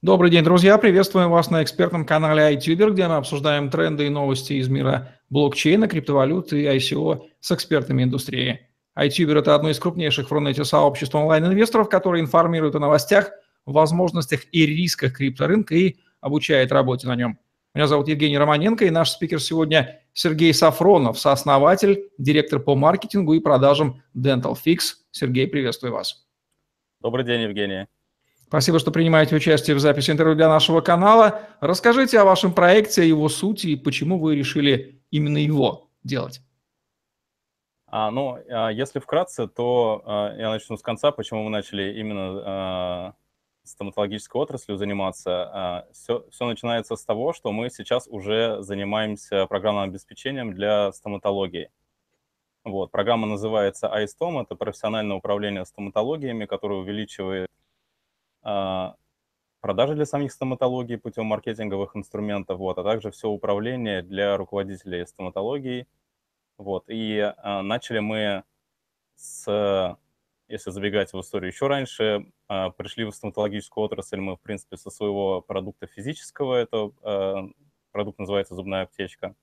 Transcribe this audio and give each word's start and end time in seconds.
Добрый 0.00 0.30
день, 0.30 0.44
друзья! 0.44 0.78
Приветствуем 0.78 1.28
вас 1.28 1.50
на 1.50 1.60
экспертном 1.64 2.06
канале 2.06 2.54
iTuber, 2.54 2.92
где 2.92 3.08
мы 3.08 3.16
обсуждаем 3.16 3.68
тренды 3.68 4.06
и 4.06 4.10
новости 4.10 4.52
из 4.52 4.68
мира 4.68 5.18
блокчейна, 5.28 5.88
криптовалюты 5.88 6.62
и 6.62 6.66
ICO 6.66 7.22
с 7.40 7.50
экспертами 7.50 8.04
индустрии. 8.04 8.60
iTuber– 8.96 9.38
это 9.40 9.56
одно 9.56 9.70
из 9.70 9.80
крупнейших 9.80 10.28
в 10.28 10.32
Рунете 10.32 10.64
сообществ 10.64 11.16
онлайн-инвесторов, 11.16 11.88
которые 11.88 12.22
информируют 12.22 12.76
о 12.76 12.78
новостях, 12.78 13.32
возможностях 13.66 14.42
и 14.52 14.66
рисках 14.66 15.16
крипторынка 15.16 15.74
и 15.74 15.96
обучает 16.20 16.70
работе 16.70 17.08
на 17.08 17.16
нем. 17.16 17.40
Меня 17.74 17.88
зовут 17.88 18.06
Евгений 18.06 18.38
Романенко, 18.38 18.84
и 18.84 18.90
наш 18.90 19.10
спикер 19.10 19.40
сегодня 19.42 20.02
Сергей 20.12 20.54
Сафронов, 20.54 21.18
сооснователь, 21.18 22.08
директор 22.18 22.60
по 22.60 22.76
маркетингу 22.76 23.34
и 23.34 23.40
продажам 23.40 24.00
Dental 24.16 24.54
Fix. 24.54 24.78
Сергей, 25.10 25.48
приветствую 25.48 25.92
вас. 25.92 26.24
Добрый 27.00 27.24
день, 27.24 27.42
Евгений. 27.42 27.86
Спасибо, 28.48 28.78
что 28.78 28.90
принимаете 28.90 29.36
участие 29.36 29.76
в 29.76 29.78
записи 29.78 30.10
интервью 30.10 30.34
для 30.34 30.48
нашего 30.48 30.80
канала. 30.80 31.42
Расскажите 31.60 32.18
о 32.18 32.24
вашем 32.24 32.54
проекте, 32.54 33.02
о 33.02 33.04
его 33.04 33.28
сути 33.28 33.66
и 33.66 33.76
почему 33.76 34.18
вы 34.18 34.36
решили 34.36 35.02
именно 35.10 35.36
его 35.36 35.90
делать. 36.02 36.40
А, 37.88 38.10
ну, 38.10 38.38
а, 38.48 38.70
если 38.70 39.00
вкратце, 39.00 39.48
то 39.48 40.02
а, 40.06 40.34
я 40.34 40.48
начну 40.48 40.78
с 40.78 40.82
конца, 40.82 41.10
почему 41.10 41.42
мы 41.42 41.50
начали 41.50 41.98
именно 42.00 42.42
а, 42.42 43.14
стоматологической 43.64 44.40
отраслью 44.40 44.78
заниматься. 44.78 45.50
А, 45.52 45.86
все, 45.92 46.24
все 46.30 46.46
начинается 46.46 46.96
с 46.96 47.04
того, 47.04 47.34
что 47.34 47.52
мы 47.52 47.68
сейчас 47.68 48.06
уже 48.08 48.62
занимаемся 48.62 49.44
программным 49.44 49.84
обеспечением 49.90 50.54
для 50.54 50.90
стоматологии. 50.92 51.70
Вот, 52.64 52.90
программа 52.90 53.26
называется 53.26 53.92
iStom, 53.94 54.42
это 54.42 54.54
профессиональное 54.54 55.16
управление 55.16 55.66
стоматологиями, 55.66 56.46
которое 56.46 56.80
увеличивает 56.80 57.48
продажи 59.60 59.94
для 59.94 60.06
самих 60.06 60.32
стоматологий 60.32 60.98
путем 60.98 61.26
маркетинговых 61.26 61.96
инструментов, 61.96 62.58
вот, 62.58 62.78
а 62.78 62.84
также 62.84 63.10
все 63.10 63.28
управление 63.28 64.02
для 64.02 64.36
руководителей 64.36 65.06
стоматологии. 65.06 65.86
Вот, 66.56 66.84
и 66.88 67.18
а, 67.18 67.62
начали 67.62 68.00
мы 68.00 68.44
с, 69.14 69.96
если 70.48 70.70
забегать 70.70 71.12
в 71.12 71.20
историю 71.20 71.50
еще 71.52 71.66
раньше, 71.66 72.32
а, 72.48 72.70
пришли 72.70 73.04
в 73.04 73.12
стоматологическую 73.12 73.84
отрасль 73.84 74.18
мы, 74.18 74.36
в 74.36 74.40
принципе, 74.40 74.76
со 74.76 74.90
своего 74.90 75.40
продукта 75.40 75.86
физического, 75.86 76.54
это 76.56 76.90
а, 77.02 77.48
продукт 77.92 78.18
называется 78.18 78.54
зубная 78.54 78.82
аптечка, 78.82 79.34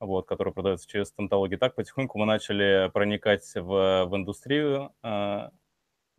вот, 0.00 0.26
который 0.26 0.52
продается 0.52 0.88
через 0.88 1.08
стоматологию. 1.08 1.58
Так 1.58 1.74
потихоньку 1.74 2.18
мы 2.18 2.24
начали 2.26 2.90
проникать 2.92 3.54
в, 3.54 4.04
в 4.06 4.16
индустрию 4.16 4.92
а, 5.02 5.50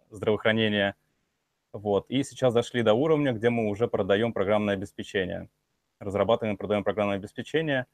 здравоохранения– 0.10 0.96
вот. 1.74 2.10
И 2.10 2.24
сейчас 2.24 2.54
дошли 2.54 2.82
до 2.84 2.94
уровня, 2.94 3.34
где 3.34 3.50
мы 3.50 3.68
уже 3.68 3.88
продаем 3.88 4.34
программное 4.34 4.74
обеспечение. 4.74 5.50
Разрабатываем 6.00 6.56
и 6.56 6.58
продаем 6.58 6.84
программное 6.84 7.18
обеспечение. 7.18 7.86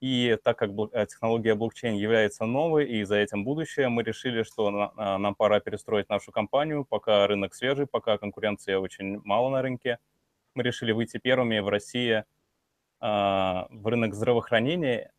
И 0.00 0.38
так 0.44 0.56
как 0.58 0.70
э, 0.92 1.06
технология 1.06 1.54
блокчейн 1.56 1.94
является 1.94 2.44
новой, 2.44 2.86
и 2.86 3.02
за 3.02 3.16
этим 3.16 3.44
будущее, 3.44 3.88
мы 3.88 4.04
решили, 4.04 4.44
что 4.44 4.92
а, 4.96 5.18
нам 5.18 5.34
пора 5.34 5.58
перестроить 5.58 6.08
нашу 6.08 6.30
компанию, 6.30 6.84
пока 6.84 7.26
рынок 7.26 7.54
свежий, 7.54 7.86
пока 7.86 8.16
конкуренции 8.16 8.74
очень 8.74 9.20
мало 9.24 9.50
на 9.50 9.60
рынке. 9.60 9.98
Мы 10.54 10.62
решили 10.62 10.92
выйти 10.92 11.18
первыми 11.18 11.58
в 11.58 11.68
России 11.68 12.24
а, 13.00 13.66
в 13.70 13.88
рынок 13.88 14.14
здравоохранения 14.14 15.12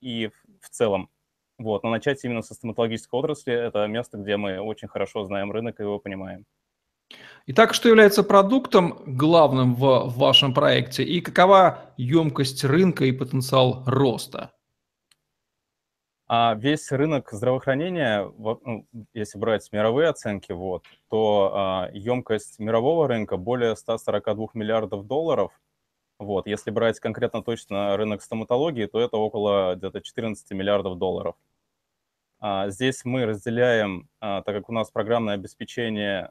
и 0.00 0.30
в 0.60 0.70
целом. 0.70 1.10
Вот. 1.58 1.82
Но 1.82 1.90
начать 1.90 2.24
именно 2.24 2.42
со 2.42 2.54
стоматологической 2.54 3.18
отрасли– 3.18 3.52
это 3.54 3.86
место, 3.88 4.18
где 4.18 4.36
мы 4.36 4.60
очень 4.60 4.88
хорошо 4.88 5.24
знаем 5.24 5.50
рынок 5.50 5.80
и 5.80 5.82
его 5.82 5.98
понимаем. 5.98 6.46
Итак, 7.52 7.74
что 7.74 7.88
является 7.88 8.22
продуктом 8.22 9.02
главным 9.04 9.74
в, 9.74 10.12
вашем 10.16 10.54
проекте 10.54 11.02
и 11.02 11.20
какова 11.20 11.92
емкость 11.96 12.62
рынка 12.62 13.06
и 13.06 13.10
потенциал 13.10 13.82
роста? 13.86 14.52
А 16.28 16.54
весь 16.54 16.92
рынок 16.92 17.28
здравоохранения, 17.32 18.32
ну, 18.38 18.86
если 19.14 19.36
брать 19.36 19.68
мировые 19.72 20.10
оценки, 20.10 20.52
вот, 20.52 20.84
то 21.08 21.52
а, 21.52 21.90
емкость 21.92 22.60
мирового 22.60 23.08
рынка 23.08 23.36
более 23.36 23.74
142 23.74 24.50
миллиардов 24.54 25.08
долларов. 25.08 25.50
Вот, 26.20 26.46
если 26.46 26.70
брать 26.70 27.00
конкретно 27.00 27.42
точно 27.42 27.96
рынок 27.96 28.22
стоматологии, 28.22 28.86
то 28.86 29.00
это 29.00 29.16
около 29.16 29.74
где-то 29.74 30.00
14 30.00 30.52
миллиардов 30.52 30.98
долларов. 30.98 31.34
А, 32.38 32.70
здесь 32.70 33.04
мы 33.04 33.26
разделяем, 33.26 34.08
а, 34.20 34.42
так 34.42 34.54
как 34.54 34.68
у 34.68 34.72
нас 34.72 34.88
программное 34.92 35.34
обеспечение 35.34 36.30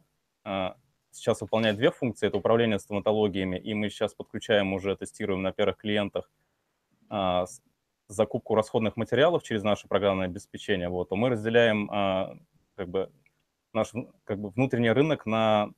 сейчас 1.12 1.42
выполняет 1.42 1.78
две 1.78 1.92
функции. 1.92 2.28
Это 2.28 2.38
управление 2.38 2.80
стоматологиями, 2.80 3.58
и 3.58 3.74
мы 3.74 3.90
сейчас 3.90 4.14
подключаем 4.14 4.74
уже, 4.74 4.96
тестируем 4.96 5.42
на 5.42 5.52
первых 5.52 5.78
клиентах 5.78 6.32
а, 7.10 7.46
закупку 8.08 8.56
расходных 8.56 8.98
материалов 8.98 9.44
через 9.44 9.64
наше 9.64 9.88
программное 9.88 10.26
обеспечение. 10.26 10.90
Вот, 10.90 11.10
то 11.10 11.16
мы 11.16 11.30
разделяем 11.30 11.90
а, 11.92 12.38
как 12.76 12.90
бы, 12.90 13.12
наш 13.74 13.92
как 14.24 14.40
бы, 14.40 14.50
внутренний 14.50 14.92
рынок 14.92 15.26
на, 15.26 15.72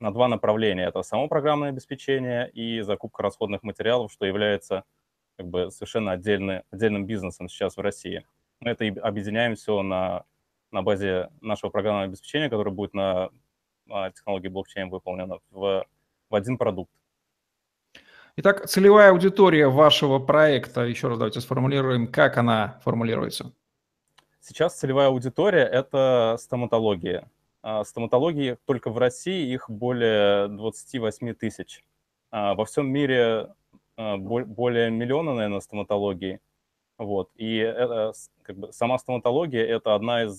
на 0.00 0.12
два 0.12 0.28
направления. 0.28 0.84
Это 0.86 1.02
само 1.02 1.28
программное 1.28 1.70
обеспечение 1.70 2.50
и 2.50 2.80
закупка 2.82 3.22
расходных 3.22 3.62
материалов, 3.62 4.12
что 4.12 4.26
является 4.26 4.84
как 5.36 5.48
бы, 5.48 5.70
совершенно 5.70 6.12
отдельный, 6.12 6.62
отдельным 6.70 7.06
бизнесом 7.06 7.48
сейчас 7.48 7.76
в 7.76 7.80
России. 7.80 8.24
Мы 8.60 8.70
это 8.70 8.86
объединяем 9.02 9.54
все 9.54 9.82
на, 9.82 10.24
на 10.70 10.82
базе 10.82 11.30
нашего 11.40 11.70
программного 11.70 12.06
обеспечения, 12.06 12.48
которое 12.48 12.70
будет 12.70 12.94
на 12.94 13.24
а, 13.24 13.30
технологии 14.14 14.48
блокчейн 14.48 14.88
выполнена 14.88 15.38
в, 15.50 15.86
в 16.30 16.34
один 16.34 16.58
продукт. 16.58 16.90
Итак, 18.36 18.66
целевая 18.68 19.12
аудитория 19.12 19.68
вашего 19.68 20.18
проекта, 20.18 20.82
еще 20.82 21.08
раз 21.08 21.18
давайте 21.18 21.40
сформулируем, 21.40 22.06
как 22.06 22.36
она 22.36 22.78
формулируется. 22.84 23.52
Сейчас 24.40 24.78
целевая 24.78 25.08
аудитория– 25.08 25.64
это 25.72 26.36
стоматология. 26.38 27.30
А 27.62 27.82
стоматологии 27.84 28.58
только 28.66 28.90
в 28.90 28.98
России 28.98 29.52
их 29.52 29.70
более 29.70 30.48
28 30.48 31.34
тысяч. 31.34 31.82
А 32.30 32.54
во 32.54 32.64
всем 32.64 32.88
мире 32.88 33.54
более 33.96 34.90
миллиона, 34.90 35.34
наверное, 35.34 35.60
стоматологии. 35.60 36.40
Вот. 36.98 37.30
И 37.36 37.56
это, 37.56 38.12
как 38.42 38.56
бы, 38.56 38.72
сама 38.72 38.98
стоматология– 38.98 39.64
это 39.66 39.94
одна 39.94 40.24
из, 40.24 40.38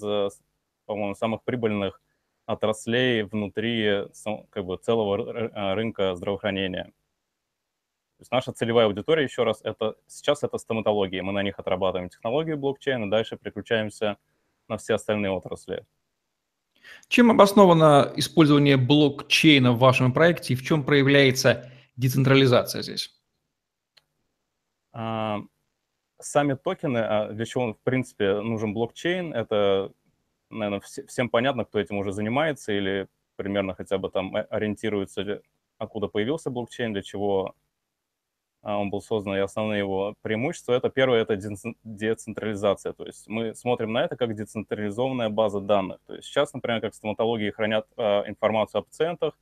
по-моему, 0.86 1.16
самых 1.16 1.44
прибыльных 1.44 2.00
отраслей 2.48 3.24
внутри 3.24 4.06
как 4.50 4.66
бы, 4.66 4.78
целого 4.78 5.52
а, 5.54 5.76
рынка 5.76 6.16
здравоохранения. 6.16 6.86
То 6.86 8.22
есть 8.22 8.32
наша 8.32 8.52
целевая 8.52 8.88
аудитория, 8.88 9.24
еще 9.24 9.44
раз, 9.44 9.60
это 9.64 9.96
сейчас 10.08 10.42
это 10.44 10.58
стоматология. 10.58 11.22
Мы 11.22 11.34
на 11.34 11.44
них 11.44 11.60
отрабатываем 11.60 12.10
технологию 12.10 12.58
блокчейна, 12.58 13.12
дальше 13.12 13.38
переключаемся 13.38 14.18
на 14.68 14.78
все 14.78 14.96
остальные 14.96 15.30
отрасли. 15.30 15.86
Чем 17.10 17.30
обосновано 17.30 18.12
использование 18.16 18.78
блокчейна 18.78 19.74
в 19.74 19.80
вашем 19.80 20.14
проекте 20.14 20.54
и 20.54 20.56
в 20.56 20.64
чем 20.64 20.84
проявляется 20.84 21.70
децентрализация 21.98 22.82
здесь? 22.82 23.14
А, 24.94 25.42
сами 26.20 26.54
токены, 26.54 27.00
а, 27.00 27.32
для 27.34 27.46
чего, 27.46 27.74
в 27.74 27.80
принципе, 27.84 28.40
нужен 28.40 28.74
блокчейн, 28.74 29.34
это 29.34 29.92
наверное, 30.50 30.82
всем 30.82 31.30
понятно, 31.30 31.66
кто 31.66 31.80
этим 31.80 31.98
уже 31.98 32.12
занимается 32.12 32.74
или 32.74 33.08
примерно 33.36 33.76
хотя 33.76 33.98
бы 33.98 34.10
там 34.10 34.36
ориентируется, 34.50 35.42
откуда 35.78 36.08
появился 36.08 36.50
блокчейн, 36.50 36.94
для 36.94 37.02
чего 37.04 37.56
а, 38.62 38.78
он 38.80 38.90
был 38.90 39.02
создан, 39.02 39.36
и 39.36 39.40
основные 39.40 39.80
его 39.80 40.16
преимущества. 40.22 40.74
Это 40.74 40.90
первое, 40.90 41.22
это 41.22 41.40
децентрализация. 41.84 42.94
То 42.94 43.06
есть 43.06 43.28
мы 43.28 43.56
смотрим 43.56 43.94
на 43.94 44.04
это 44.04 44.16
как 44.16 44.36
децентрализованная 44.36 45.30
база 45.30 45.62
данных. 45.62 46.00
То 46.06 46.16
есть 46.16 46.28
сейчас, 46.28 46.54
например, 46.54 46.82
как 46.82 46.94
стоматологии 46.94 47.52
хранят 47.52 47.88
э, 47.96 48.28
информацию 48.28 48.80
о 48.80 48.82
пациентах, 48.84 49.38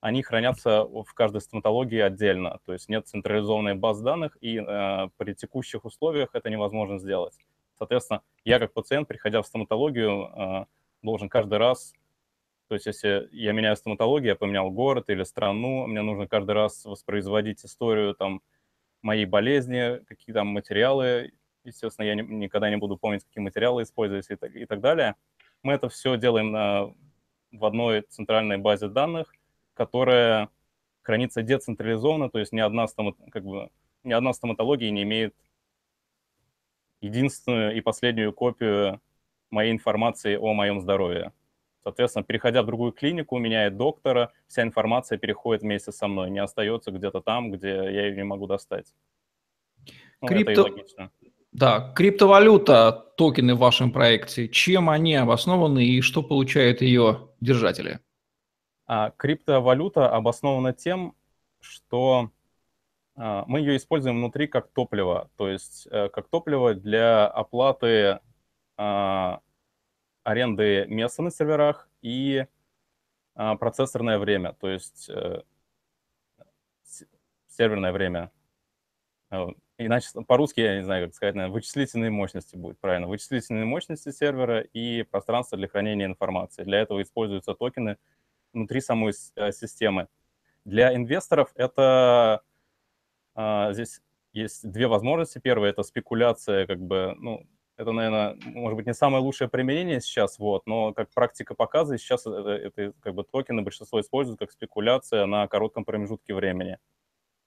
они 0.00 0.22
хранятся 0.22 0.84
в 0.84 1.14
каждой 1.14 1.40
стоматологии 1.40 1.98
отдельно. 1.98 2.60
То 2.66 2.74
есть 2.74 2.88
нет 2.90 3.08
централизованной 3.08 3.74
базы 3.74 4.04
данных, 4.04 4.36
и 4.40 4.58
э, 4.58 5.08
при 5.16 5.34
текущих 5.34 5.84
условиях 5.84 6.30
это 6.34 6.50
невозможно 6.50 6.98
сделать. 6.98 7.34
Соответственно, 7.78 8.22
я 8.44 8.58
как 8.58 8.72
пациент, 8.72 9.08
приходя 9.08 9.42
в 9.42 9.46
стоматологию, 9.46 10.24
а, 10.24 10.66
должен 11.02 11.28
каждый 11.28 11.58
раз, 11.58 11.92
то 12.68 12.74
есть 12.74 12.86
если 12.86 13.28
я 13.32 13.52
меняю 13.52 13.76
стоматологию, 13.76 14.30
я 14.30 14.36
поменял 14.36 14.70
город 14.70 15.10
или 15.10 15.22
страну, 15.22 15.86
мне 15.86 16.02
нужно 16.02 16.26
каждый 16.26 16.52
раз 16.52 16.84
воспроизводить 16.84 17.64
историю 17.64 18.14
там 18.14 18.42
моей 19.02 19.26
болезни, 19.26 20.02
какие 20.06 20.32
там 20.34 20.48
материалы, 20.48 21.32
естественно, 21.64 22.06
я 22.06 22.14
не, 22.14 22.22
никогда 22.22 22.70
не 22.70 22.76
буду 22.76 22.96
помнить, 22.96 23.24
какие 23.24 23.42
материалы 23.42 23.82
использовать 23.82 24.28
и 24.30 24.34
и 24.34 24.64
так 24.66 24.80
далее. 24.80 25.14
Мы 25.62 25.74
это 25.74 25.88
все 25.88 26.16
делаем 26.16 26.52
на, 26.52 26.94
в 27.52 27.64
одной 27.64 28.02
центральной 28.02 28.56
базе 28.56 28.88
данных, 28.88 29.34
которая 29.74 30.48
хранится 31.02 31.42
децентрализованно, 31.42 32.30
то 32.30 32.38
есть 32.38 32.52
ни 32.52 32.60
одна, 32.60 32.88
стомат, 32.88 33.16
как 33.30 33.44
бы, 33.44 33.70
ни 34.04 34.12
одна 34.12 34.32
стоматология 34.32 34.90
не 34.90 35.02
имеет 35.02 35.34
единственную 37.00 37.76
и 37.76 37.80
последнюю 37.80 38.32
копию 38.32 39.00
моей 39.50 39.72
информации 39.72 40.36
о 40.36 40.52
моем 40.52 40.80
здоровье. 40.80 41.32
Соответственно, 41.82 42.24
переходя 42.24 42.62
в 42.62 42.66
другую 42.66 42.92
клинику, 42.92 43.38
меняет 43.38 43.76
доктора, 43.76 44.32
вся 44.46 44.62
информация 44.62 45.18
переходит 45.18 45.62
вместе 45.62 45.92
со 45.92 46.08
мной, 46.08 46.30
не 46.30 46.38
остается 46.38 46.90
где-то 46.90 47.20
там, 47.20 47.50
где 47.50 47.68
я 47.68 48.06
ее 48.06 48.16
не 48.16 48.24
могу 48.24 48.46
достать. 48.46 48.94
Ну, 50.20 50.28
Крипто... 50.28 50.68
Да, 51.52 51.92
криптовалюта, 51.94 53.12
токены 53.16 53.54
в 53.54 53.58
вашем 53.58 53.92
проекте, 53.92 54.48
чем 54.48 54.90
они 54.90 55.14
обоснованы 55.14 55.84
и 55.84 56.00
что 56.00 56.22
получают 56.22 56.80
ее 56.82 57.28
держатели? 57.40 58.00
А, 58.86 59.12
криптовалюта 59.12 60.08
обоснована 60.08 60.72
тем, 60.72 61.14
что 61.60 62.30
мы 63.16 63.60
ее 63.60 63.76
используем 63.76 64.16
внутри 64.16 64.46
как 64.48 64.68
топливо, 64.72 65.30
то 65.36 65.48
есть 65.48 65.86
а, 65.90 66.08
как 66.08 66.28
топливо 66.28 66.74
для 66.74 67.26
оплаты 67.26 68.20
а, 68.76 69.40
аренды 70.24 70.86
места 70.88 71.22
на 71.22 71.30
серверах 71.30 71.88
и 72.02 72.46
а, 73.34 73.56
процессорное 73.56 74.18
время, 74.18 74.54
то 74.54 74.68
есть 74.68 75.08
а, 75.10 75.44
серверное 77.48 77.92
время. 77.92 78.30
А, 79.30 79.48
иначе 79.78 80.08
по-русски, 80.26 80.60
я 80.60 80.76
не 80.76 80.82
знаю, 80.82 81.06
как 81.06 81.14
сказать, 81.14 81.34
наверное, 81.34 81.54
вычислительные 81.54 82.10
мощности 82.10 82.56
будет 82.56 82.78
правильно. 82.78 83.08
Вычислительные 83.08 83.64
мощности 83.64 84.10
сервера 84.10 84.60
и 84.60 85.02
пространство 85.02 85.58
для 85.58 85.68
хранения 85.68 86.06
информации. 86.06 86.64
Для 86.64 86.80
этого 86.80 87.02
используются 87.02 87.54
токены 87.54 87.96
внутри 88.52 88.80
самой 88.80 89.12
э, 89.36 89.52
системы. 89.52 90.08
Для 90.64 90.94
инвесторов 90.94 91.52
это 91.56 91.82
а, 91.82 92.40
здесь 93.36 94.00
есть 94.32 94.68
две 94.70 94.86
возможности. 94.86 95.38
Первая– 95.38 95.70
это 95.72 95.82
спекуляция, 95.82 96.66
как 96.66 96.80
бы, 96.80 97.14
ну, 97.18 97.46
это, 97.76 97.92
наверное, 97.92 98.36
может 98.44 98.76
быть, 98.76 98.86
не 98.86 98.94
самое 98.94 99.22
лучшее 99.22 99.48
применение 99.48 100.00
сейчас, 100.00 100.38
вот, 100.38 100.66
но 100.66 100.92
как 100.92 101.10
практика 101.12 101.54
показывает, 101.54 102.00
сейчас 102.00 102.26
это, 102.26 102.50
это 102.50 102.92
как 103.00 103.14
бы 103.14 103.24
токены 103.24 103.62
большинство 103.62 104.00
используют 104.00 104.38
как 104.38 104.52
спекуляция 104.52 105.26
на 105.26 105.48
коротком 105.48 105.84
промежутке 105.84 106.34
времени. 106.34 106.78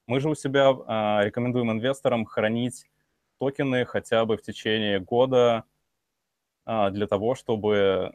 Мы 0.06 0.19
же 0.19 0.30
у 0.30 0.36
себя 0.36 0.74
а, 0.88 1.22
рекомендуем 1.24 1.72
инвесторам 1.72 2.25
хранить 2.25 2.89
токены 3.39 3.86
хотя 3.86 4.25
бы 4.25 4.38
в 4.38 4.42
течение 4.42 5.00
года 5.00 5.66
а, 6.66 6.89
для 6.89 7.07
того, 7.07 7.36
чтобы 7.36 8.13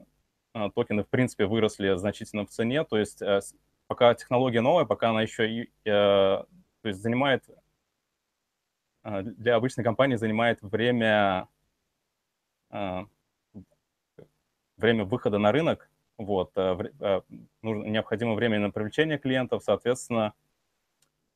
а, 0.55 0.71
токены, 0.71 1.05
в 1.05 1.09
принципе, 1.09 1.47
выросли 1.47 1.95
значительно 1.97 2.47
в 2.47 2.51
цене. 2.51 2.85
То 2.85 2.99
есть 2.99 3.21
а, 3.23 3.41
пока 3.87 4.15
технология 4.15 4.63
новая, 4.63 4.87
пока 4.87 5.11
она 5.11 5.23
еще 5.23 5.67
а, 5.87 6.47
то 6.83 6.89
есть 6.89 7.01
занимает, 7.01 7.45
а, 7.49 7.62
для 9.05 9.57
обычной 9.57 9.85
компании 9.85 10.17
занимает 10.17 10.63
время 10.63 11.49
а, 12.73 13.07
время 14.79 15.05
выхода 15.05 15.39
на 15.39 15.53
рынок, 15.53 15.91
вот, 16.17 16.53
э, 16.57 16.77
э, 17.01 17.21
нужно, 17.61 17.85
необходимо 17.85 18.35
время 18.35 18.59
на 18.59 18.71
привлечение 18.71 19.19
клиентов, 19.19 19.63
соответственно, 19.63 20.33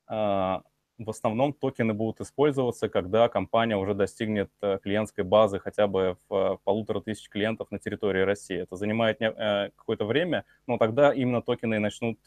а, 0.07 0.63
в 0.97 1.09
основном 1.11 1.53
токены 1.53 1.93
будут 1.93 2.21
использоваться, 2.21 2.89
когда 2.89 3.29
компания 3.29 3.77
уже 3.77 3.93
достигнет 3.93 4.51
э, 4.61 4.79
клиентской 4.81 5.23
базы 5.23 5.59
хотя 5.59 5.85
бы 5.85 6.17
в 6.27 6.59
полутора 6.63 7.01
тысяч 7.01 7.29
клиентов 7.29 7.69
на 7.69 7.77
территории 7.77 8.21
России. 8.21 8.57
Это 8.57 8.75
занимает 8.75 9.19
какое-то 9.19 10.05
время, 10.05 10.43
но 10.65 10.79
тогда 10.79 11.13
именно 11.13 11.43
токены 11.43 11.77
начнут 11.77 12.19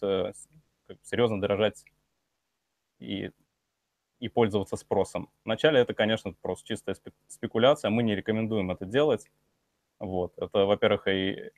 серьезно 1.02 1.40
дорожать 1.40 1.84
и 3.00 3.32
и 4.20 4.28
пользоваться 4.28 4.76
спросом. 4.76 5.30
Вначале 5.44 5.80
это, 5.80 5.94
конечно, 5.94 6.34
просто 6.42 6.68
чистая 6.68 6.96
спекуляция, 7.26 7.90
мы 7.90 8.02
не 8.02 8.14
рекомендуем 8.14 8.70
это 8.70 8.84
делать. 8.84 9.26
Вот. 9.98 10.34
Это, 10.36 10.66
во-первых, 10.66 11.08
и 11.08 11.50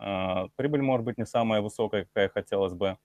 э, 0.00 0.48
прибыль 0.56 0.82
может 0.82 1.06
быть 1.06 1.18
не 1.18 1.24
самая 1.24 1.60
высокая, 1.62 2.04
какая 2.04 2.28
хотелось 2.28 2.74
бы. 2.74 2.98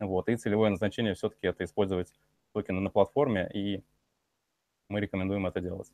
Вот. 0.00 0.28
И 0.28 0.36
целевое 0.36 0.70
назначение 0.70 1.14
все-таки 1.14 1.46
это 1.46 1.64
использовать 1.64 2.12
токены 2.52 2.80
на 2.80 2.90
платформе, 2.90 3.50
и 3.52 3.82
мы 4.88 5.00
рекомендуем 5.00 5.46
это 5.46 5.60
делать. 5.60 5.92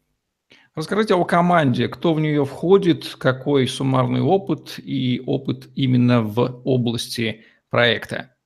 Расскажите 0.74 1.14
о 1.14 1.24
команде, 1.24 1.88
кто 1.88 2.12
в 2.14 2.20
нее 2.20 2.44
входит, 2.44 3.14
какой 3.16 3.68
суммарный 3.68 4.20
опыт 4.20 4.78
и 4.78 5.22
опыт 5.26 5.68
именно 5.76 6.22
в 6.22 6.62
области 6.64 7.44
проекта 7.68 8.36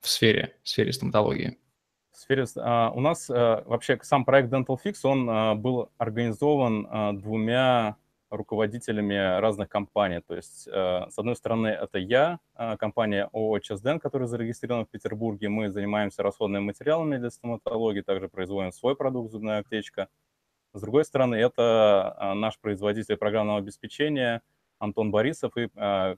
в 0.00 0.08
сфере, 0.08 0.56
в 0.62 0.68
сфере 0.68 0.92
стоматологии 0.92 1.58
сфере... 2.18 2.44
А, 2.56 2.90
у 2.94 3.00
нас 3.00 3.30
а, 3.30 3.62
вообще 3.66 3.98
сам 4.02 4.24
проект 4.24 4.52
Dental 4.52 4.78
Fix, 4.82 4.96
он 5.04 5.28
а, 5.30 5.54
был 5.54 5.90
организован 5.98 7.18
двумя 7.18 7.96
руководителями 8.30 9.38
разных 9.40 9.70
компаний. 9.70 10.20
То 10.20 10.36
есть, 10.36 10.64
с 10.64 11.18
одной 11.18 11.34
стороны, 11.34 11.68
это 11.68 11.98
я, 11.98 12.40
компания 12.78 13.30
ООО 13.32 13.58
ЧСДН, 13.60 13.96
которая 13.96 14.28
зарегистрирована 14.28 14.84
в 14.84 14.90
Петербурге. 14.90 15.48
Мы 15.48 15.70
занимаемся 15.70 16.22
расходными 16.22 16.62
материалами 16.62 17.16
для 17.16 17.30
стоматологии, 17.30 18.02
также 18.02 18.28
производим 18.28 18.70
свой 18.72 18.96
продукт 18.96 19.32
«Зубная 19.32 19.60
аптечка». 19.60 20.08
С 20.74 20.82
другой 20.82 21.06
стороны, 21.06 21.36
это 21.36 22.34
наш 22.36 22.58
производитель 22.58 23.16
программного 23.16 23.60
обеспечения 23.60 24.42
Антон 24.78 25.10
Борисов 25.10 25.56
и 25.56 25.70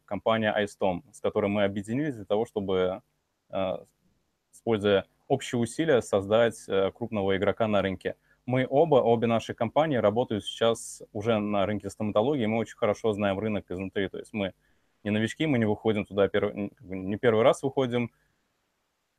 компания 0.05 0.53
iStom, 0.65 1.03
с 1.13 1.21
которой 1.21 1.47
мы 1.47 1.63
объединились 1.63 2.17
для 2.17 2.25
того, 2.25 2.45
чтобы, 2.45 3.03
используя 4.53 5.07
общие 5.31 5.61
усилия 5.61 6.03
создать 6.03 6.69
э, 6.69 6.91
крупного 6.91 7.37
игрока 7.37 7.69
на 7.69 7.83
рынке. 7.83 8.17
Мы 8.47 8.67
оба, 8.69 8.97
обе 8.97 9.29
наши 9.29 9.55
компании 9.55 9.97
работают 9.97 10.45
сейчас 10.45 11.03
уже 11.13 11.39
на 11.39 11.67
рынке 11.67 11.89
стоматологии, 11.89 12.47
мы 12.47 12.59
очень 12.59 12.77
хорошо 12.77 13.13
знаем 13.13 13.39
рынок 13.39 13.71
изнутри, 13.71 14.09
то 14.09 14.19
есть 14.19 14.33
мы 14.33 14.55
не 15.05 15.11
новички, 15.11 15.47
мы 15.47 15.59
не 15.59 15.67
выходим 15.67 16.05
туда, 16.05 16.29
не 16.81 17.17
первый 17.17 17.45
раз 17.45 17.63
выходим. 17.63 18.11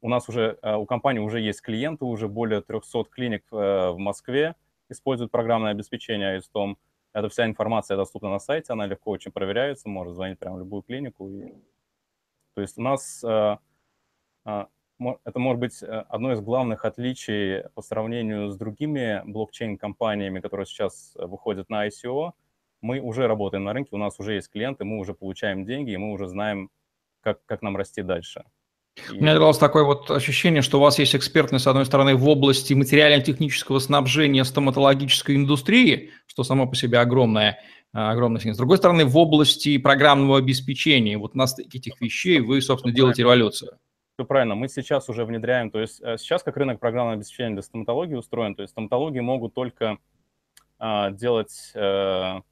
У 0.02 0.10
нас 0.10 0.28
уже, 0.28 0.60
э, 0.62 0.76
у 0.76 0.86
компании 0.86 1.20
уже 1.20 1.40
есть 1.40 1.62
клиенты, 1.62 2.04
уже 2.04 2.28
более 2.28 2.62
300 2.62 3.06
клиник 3.06 3.46
э, 3.54 3.92
в 3.92 3.98
Москве 3.98 4.56
используют 4.90 5.32
программное 5.32 5.72
обеспечение 5.72 6.40
ISTOM. 6.40 6.76
Эта 7.14 7.30
вся 7.30 7.46
информация 7.46 7.96
доступна 7.96 8.30
на 8.30 8.40
сайте, 8.40 8.74
она 8.74 8.86
легко 8.86 9.12
очень 9.12 9.32
проверяется, 9.32 9.88
можно 9.88 10.14
звонить 10.14 10.40
прямо 10.40 10.58
в 10.58 10.60
любую 10.60 10.82
клинику. 10.82 11.30
И... 11.30 11.54
То 12.54 12.62
есть 12.62 12.78
у 12.78 12.82
нас 12.82 13.24
это 15.24 15.40
может 15.40 15.60
быть 15.60 15.82
э, 15.82 15.86
одно 16.10 16.34
из 16.34 16.42
главных 16.42 16.86
отличий 16.86 17.64
по 17.76 17.82
сравнению 17.82 18.50
с 18.50 18.58
другими 18.58 19.22
блокчейн-компаниями, 19.26 20.40
которые 20.40 20.66
сейчас 20.66 21.14
э, 21.16 21.26
выходят 21.26 21.70
на 21.70 21.88
ICO. 21.88 22.32
Мы 22.82 23.00
уже 23.00 23.28
работаем 23.28 23.64
на 23.64 23.74
рынке, 23.74 23.90
у 23.94 23.98
нас 23.98 24.20
уже 24.20 24.34
есть 24.34 24.50
клиенты, 24.52 24.86
мы 24.86 25.00
уже 25.00 25.14
получаем 25.14 25.66
деньги, 25.66 25.92
и 25.92 25.98
мы 25.98 26.12
уже 26.12 26.28
знаем, 26.28 26.70
как, 27.22 27.46
как 27.46 27.62
нам 27.62 27.78
расти 27.78 28.02
дальше. 28.02 28.44
У 29.10 29.16
меня 29.16 29.34
давалось 29.34 29.58
такое 29.58 29.84
вот 29.84 30.12
ощущение, 30.12 30.62
что 30.62 30.78
у 30.78 30.82
вас 30.82 31.00
есть 31.00 31.16
экспертность, 31.16 31.64
с 31.64 31.68
одной 31.68 31.86
стороны, 31.86 32.16
в 32.16 32.28
области 32.28 32.74
материально-технического 32.74 33.80
снабжения 33.80 34.44
стоматологической 34.44 35.36
индустрии, 35.36 36.12
что 36.28 36.44
само 36.44 36.68
по 36.68 36.76
себе 36.76 37.00
огромное, 37.00 37.60
э, 37.94 37.98
огромное. 37.98 38.42
С 38.54 38.58
другой 38.58 38.78
стороны, 38.78 39.06
в 39.06 39.18
области 39.18 39.78
программного 39.78 40.38
обеспечения. 40.38 41.18
Вот 41.18 41.36
на 41.36 41.48
стыке 41.48 41.78
этих 41.78 42.02
вещей 42.02 42.40
вы, 42.42 42.62
собственно, 42.62 42.94
делаете 42.94 43.22
революцию. 43.22 43.80
Все 44.22 44.28
правильно, 44.28 44.54
мы 44.54 44.68
сейчас 44.68 45.10
уже 45.10 45.26
внедряем, 45.26 45.72
то 45.72 45.80
есть 45.80 46.00
э, 46.00 46.16
сейчас 46.20 46.44
как 46.44 46.56
рынок 46.56 46.80
программного 46.80 47.16
обеспечения 47.16 47.56
для 47.56 47.64
стоматологии 47.64 48.14
устроен, 48.14 48.54
то 48.54 48.62
есть 48.62 48.72
стоматологи 48.72 49.18
могут 49.18 49.56
только 49.56 49.98
а, 50.78 51.10
делать, 51.10 51.72
а, 51.74 52.44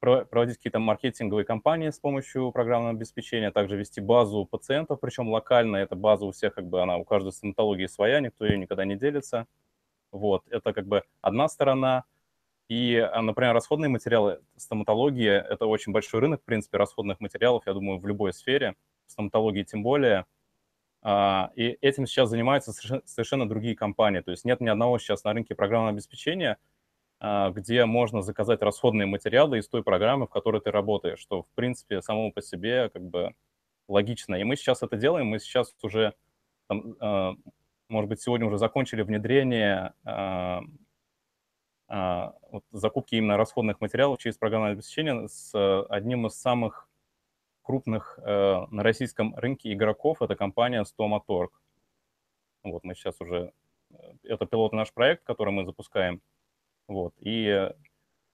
проводить 0.00 0.56
какие-то 0.56 0.80
маркетинговые 0.80 1.44
кампании 1.44 1.90
с 1.90 2.00
помощью 2.00 2.50
программного 2.50 2.96
обеспечения, 2.96 3.52
также 3.52 3.76
вести 3.76 4.00
базу 4.00 4.44
пациентов, 4.44 4.98
причем 4.98 5.28
локально, 5.28 5.76
эта 5.76 5.94
база 5.94 6.26
у 6.26 6.32
всех, 6.32 6.54
как 6.54 6.66
бы 6.66 6.82
она 6.82 6.96
у 6.96 7.04
каждой 7.04 7.30
стоматологии 7.30 7.86
своя, 7.86 8.18
никто 8.18 8.44
ее 8.44 8.58
никогда 8.58 8.84
не 8.84 8.96
делится. 8.96 9.46
Вот, 10.10 10.48
это 10.50 10.72
как 10.72 10.88
бы 10.88 11.04
одна 11.20 11.48
сторона. 11.48 12.06
И, 12.68 12.96
а, 12.96 13.22
например, 13.22 13.54
расходные 13.54 13.88
материалы 13.88 14.40
стоматологии– 14.56 15.30
это 15.48 15.66
очень 15.66 15.92
большой 15.92 16.18
рынок, 16.18 16.42
в 16.42 16.44
принципе, 16.44 16.76
расходных 16.76 17.20
материалов, 17.20 17.62
я 17.66 17.72
думаю, 17.72 18.00
в 18.00 18.06
любой 18.08 18.32
сфере, 18.32 18.74
в 19.06 19.12
стоматологии 19.12 19.62
тем 19.62 19.84
более– 19.84 20.26
и 21.54 21.78
этим 21.80 22.06
сейчас 22.06 22.30
занимаются 22.30 22.72
совершенно 22.72 23.48
другие 23.48 23.74
компании. 23.76 24.20
То 24.20 24.30
есть 24.30 24.44
нет 24.44 24.60
ни 24.60 24.68
одного 24.68 24.98
сейчас 24.98 25.24
на 25.24 25.32
рынке 25.32 25.54
программного 25.54 25.92
обеспечения, 25.92 26.58
а, 27.20 27.50
где 27.50 27.84
можно 27.84 28.22
заказать 28.22 28.62
расходные 28.62 29.06
материалы 29.06 29.58
из 29.58 29.68
той 29.68 29.82
программы, 29.82 30.26
в 30.26 30.30
которой 30.30 30.60
ты 30.60 30.70
работаешь, 30.70 31.18
что, 31.18 31.42
в 31.42 31.48
принципе, 31.54 32.00
само 32.00 32.30
по 32.30 32.42
себе 32.42 32.90
как 32.90 33.02
бы 33.02 33.34
логично. 33.88 34.36
И 34.36 34.44
мы 34.44 34.56
сейчас 34.56 34.82
это 34.82 34.96
делаем, 34.96 35.26
мы 35.26 35.40
сейчас 35.40 35.74
уже, 35.82 36.14
там, 36.68 36.96
а, 37.00 37.34
может 37.88 38.08
быть, 38.08 38.20
сегодня 38.20 38.46
уже 38.46 38.58
закончили 38.58 39.02
внедрение 39.02 39.94
закупки 42.70 43.14
именно 43.14 43.38
расходных 43.38 43.80
материалов 43.80 44.18
через 44.18 44.36
программное 44.36 44.72
обеспечение 44.72 45.26
с 45.26 45.84
одним 45.86 46.26
из 46.26 46.34
самых 46.34 46.87
крупных 47.68 48.18
э, 48.24 48.66
на 48.70 48.82
российском 48.82 49.34
рынке 49.36 49.70
игроков 49.74 50.22
это 50.22 50.34
компания 50.36 50.82
Stomatorg. 50.84 51.50
Вот 52.64 52.82
мы 52.82 52.94
сейчас 52.94 53.20
уже, 53.20 53.52
э, 53.90 53.96
это 54.22 54.46
пилотный 54.46 54.78
наш 54.78 54.90
проект, 54.94 55.22
который 55.24 55.52
мы 55.52 55.66
запускаем. 55.66 56.22
Вот, 56.86 57.12
и 57.20 57.70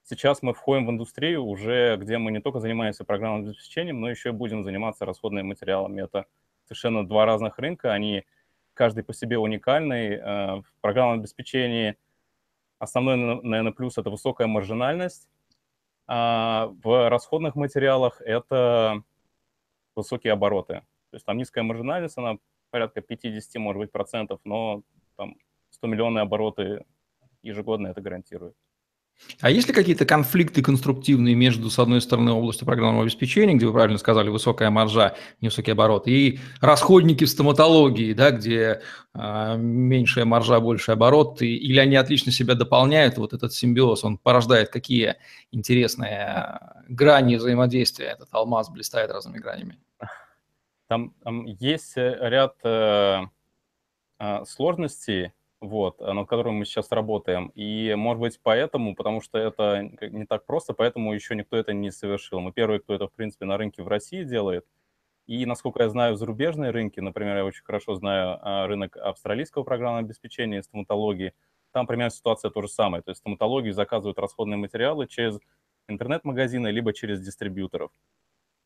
сейчас 0.05 0.41
мы 0.43 0.55
входим 0.55 0.87
в 0.87 0.91
индустрию 0.91 1.45
уже, 1.45 1.97
где 1.97 2.17
мы 2.19 2.31
не 2.31 2.41
только 2.41 2.61
занимаемся 2.61 3.05
программным 3.05 3.49
обеспечением, 3.49 4.01
но 4.01 4.09
еще 4.09 4.29
и 4.29 4.33
будем 4.33 4.63
заниматься 4.63 5.05
расходными 5.05 5.49
материалами. 5.49 6.03
Это 6.03 6.27
совершенно 6.67 7.05
два 7.05 7.27
разных 7.27 7.59
рынка, 7.59 7.93
они 7.93 8.23
каждый 8.73 9.03
по 9.03 9.13
себе 9.13 9.37
уникальный. 9.37 10.11
Э, 10.11 10.61
в 10.61 10.73
программном 10.81 11.19
обеспечении 11.19 11.97
основной, 12.79 13.17
наверное, 13.17 13.73
плюс– 13.73 13.99
это 13.99 14.11
высокая 14.11 14.47
маржинальность, 14.47 15.29
а 16.07 16.71
в 16.85 17.09
расходных 17.09 17.57
материалах 17.57 18.21
это 18.21 19.03
высокие 19.97 20.33
обороты. 20.33 20.83
То 21.11 21.17
есть 21.17 21.27
там 21.27 21.37
низкая 21.37 21.65
маржинальность, 21.65 22.19
она 22.19 22.39
порядка 22.71 23.01
50, 23.01 23.61
может 23.61 23.79
быть, 23.81 23.93
процентов, 23.93 24.41
но 24.45 24.83
там 25.17 25.37
100 25.71 25.87
миллионные 25.87 26.23
обороты 26.23 26.85
ежегодно 27.43 27.89
это 27.89 28.01
гарантирует. 28.01 28.57
А 29.41 29.51
есть 29.51 29.69
ли 29.69 29.75
какие-то 29.75 30.05
конфликты 30.07 30.63
конструктивные 30.63 31.35
между, 31.35 31.71
с 31.71 31.79
одной 31.79 32.01
стороны, 32.01 32.33
областью 32.33 32.67
программного 32.67 33.03
обеспечения, 33.05 33.55
где 33.55 33.67
вы 33.67 33.73
правильно 33.73 33.99
сказали, 33.99 34.29
высокая 34.29 34.71
маржа, 34.71 35.17
невысокий 35.41 35.73
оборот, 35.73 36.07
и 36.07 36.41
расходники 36.61 37.25
в 37.25 37.31
стоматологии, 37.31 38.13
да, 38.13 38.31
где 38.31 38.81
э, 39.15 39.57
меньшая 39.57 40.25
маржа, 40.25 40.61
больший 40.61 40.95
оборот, 40.95 41.43
и, 41.43 41.57
или 41.57 41.79
они 41.79 41.97
отлично 41.97 42.33
себя 42.33 42.55
дополняют, 42.55 43.19
вот 43.19 43.33
этот 43.33 43.53
симбиоз, 43.53 44.05
он 44.05 44.19
порождает 44.19 44.71
какие 44.71 45.17
интересные 45.53 46.25
а, 46.25 46.83
грани 46.89 47.37
взаимодействия, 47.37 48.07
этот 48.07 48.29
алмаз 48.33 48.71
блистает 48.71 49.11
разными 49.11 49.39
гранями? 49.39 49.79
Там, 50.87 51.15
там 51.23 51.47
есть 51.47 51.97
э, 51.97 52.17
ряд 52.21 52.57
э, 52.63 53.23
э, 54.19 54.45
сложностей, 54.45 55.33
вот, 55.69 56.01
э, 56.01 56.13
над 56.13 56.29
которым 56.29 56.57
мы 56.57 56.65
сейчас 56.65 56.91
работаем. 56.91 57.51
И, 57.55 57.95
может 57.97 58.21
быть, 58.21 58.41
поэтому, 58.43 58.95
потому 58.95 59.21
что 59.21 59.39
это 59.39 59.83
не 59.83 60.27
так 60.27 60.47
просто, 60.47 60.75
поэтому 60.75 61.13
еще 61.15 61.35
никто 61.35 61.57
это 61.57 61.73
не 61.73 61.91
совершил. 61.91 62.41
Мы 62.41 62.53
первые, 62.53 62.81
кто 62.81 62.95
это, 62.95 63.09
в 63.09 63.13
принципе, 63.13 63.45
на 63.47 63.57
рынке 63.57 63.83
в 63.83 63.89
России 63.89 64.25
делает. 64.25 64.67
И, 65.27 65.47
насколько 65.47 65.83
я 65.83 65.89
знаю, 65.89 66.17
зарубежные 66.17 66.71
рынки, 66.71 67.01
например, 67.01 67.39
я 67.39 67.45
очень 67.45 67.65
хорошо 67.65 67.95
знаю 67.95 68.39
а, 68.43 68.67
рынок 68.67 68.97
австралийского 68.97 69.63
программного 69.63 70.05
обеспечения 70.05 70.59
и 70.59 70.63
стоматологии, 70.63 71.33
там 71.73 71.87
примерно 71.87 72.11
ситуация 72.11 72.51
то 72.51 72.61
же 72.61 72.69
самое. 72.69 73.03
То 73.03 73.11
есть 73.11 73.21
стоматологии 73.21 73.71
заказывают 73.71 74.19
расходные 74.19 74.59
материалы 74.59 75.07
через 75.07 75.41
интернет-магазины, 75.89 76.69
либо 76.69 76.93
через 76.93 77.21
дистрибьюторов. 77.21 77.91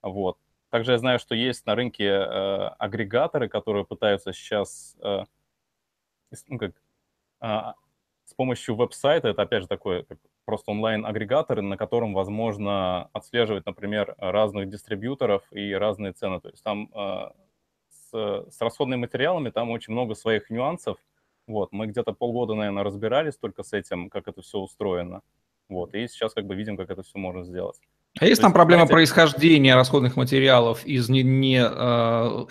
Вот. 0.02 0.36
Также 0.70 0.92
я 0.92 0.98
знаю, 0.98 1.18
что 1.18 1.34
есть 1.34 1.64
на 1.64 1.74
рынке 1.74 2.04
э, 2.04 2.68
агрегаторы, 2.78 3.48
которые 3.48 3.86
пытаются 3.86 4.32
сейчас 4.32 4.96
э, 5.00 5.24
ну, 6.48 6.58
как, 6.58 6.72
с 7.40 8.34
помощью 8.36 8.74
веб-сайта, 8.76 9.28
это 9.28 9.42
опять 9.42 9.62
же 9.62 9.68
такой 9.68 10.06
просто 10.44 10.70
онлайн-агрегатор, 10.70 11.60
на 11.60 11.76
котором 11.76 12.14
возможно 12.14 13.10
отслеживать, 13.12 13.66
например, 13.66 14.14
разных 14.16 14.70
дистрибьюторов 14.70 15.42
и 15.52 15.74
разные 15.74 16.12
цены. 16.12 16.40
То 16.40 16.48
есть 16.48 16.62
там 16.62 16.90
а, 16.94 17.32
с, 17.90 18.46
с 18.50 18.60
расходными 18.60 19.00
материалами 19.00 19.50
там 19.50 19.70
очень 19.70 19.92
много 19.92 20.14
своих 20.14 20.48
нюансов. 20.48 20.96
Вот, 21.46 21.72
мы 21.72 21.86
где-то 21.86 22.12
полгода, 22.14 22.54
наверное, 22.54 22.82
разбирались 22.82 23.36
только 23.36 23.62
с 23.62 23.74
этим, 23.74 24.08
как 24.08 24.26
это 24.26 24.40
все 24.40 24.58
устроено. 24.58 25.20
Вот, 25.68 25.94
и 25.94 26.08
сейчас 26.08 26.32
как 26.32 26.46
бы 26.46 26.54
видим, 26.54 26.78
как 26.78 26.88
это 26.88 27.02
все 27.02 27.18
можно 27.18 27.44
сделать. 27.44 27.78
А 28.18 28.24
есть 28.24 28.40
То 28.40 28.44
там 28.44 28.50
есть, 28.50 28.54
проблема 28.54 28.86
знаете... 28.86 28.94
происхождения 28.94 29.74
расходных 29.74 30.16
материалов 30.16 30.84
из 30.86 31.10
не, 31.10 31.22
не 31.22 31.62
э, 31.62 32.46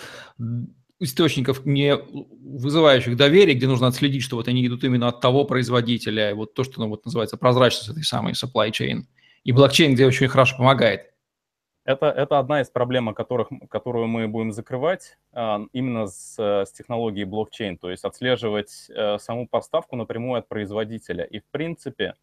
источников, 0.99 1.65
не 1.65 1.95
вызывающих 1.95 3.15
доверие, 3.15 3.55
где 3.55 3.67
нужно 3.67 3.87
отследить, 3.87 4.23
что 4.23 4.35
вот 4.35 4.47
они 4.47 4.65
идут 4.65 4.83
именно 4.83 5.09
от 5.09 5.21
того 5.21 5.45
производителя, 5.45 6.31
и 6.31 6.33
вот 6.33 6.53
то, 6.53 6.63
что 6.63 6.79
ну, 6.79 6.89
вот 6.89 7.05
называется 7.05 7.37
прозрачность 7.37 7.89
этой 7.89 8.03
самой 8.03 8.33
supply 8.33 8.71
chain. 8.71 9.03
И 9.43 9.51
блокчейн, 9.51 9.93
где 9.93 10.05
очень 10.05 10.27
хорошо 10.27 10.57
помогает. 10.57 11.13
Это, 11.85 12.07
это 12.07 12.37
одна 12.39 12.59
из 12.59 12.69
проблем, 12.69 13.13
которых, 13.13 13.47
которую 13.69 14.07
мы 14.07 14.27
будем 14.27 14.51
закрывать 14.51 15.17
а, 15.31 15.61
именно 15.71 16.07
с, 16.07 16.37
с 16.37 16.71
технологией 16.73 17.23
блокчейн, 17.23 17.77
то 17.77 17.89
есть 17.89 18.03
отслеживать 18.03 18.91
а, 18.93 19.17
саму 19.19 19.47
поставку 19.47 19.95
напрямую 19.95 20.39
от 20.39 20.49
производителя. 20.49 21.23
И, 21.23 21.39
в 21.39 21.45
принципе, 21.49 22.15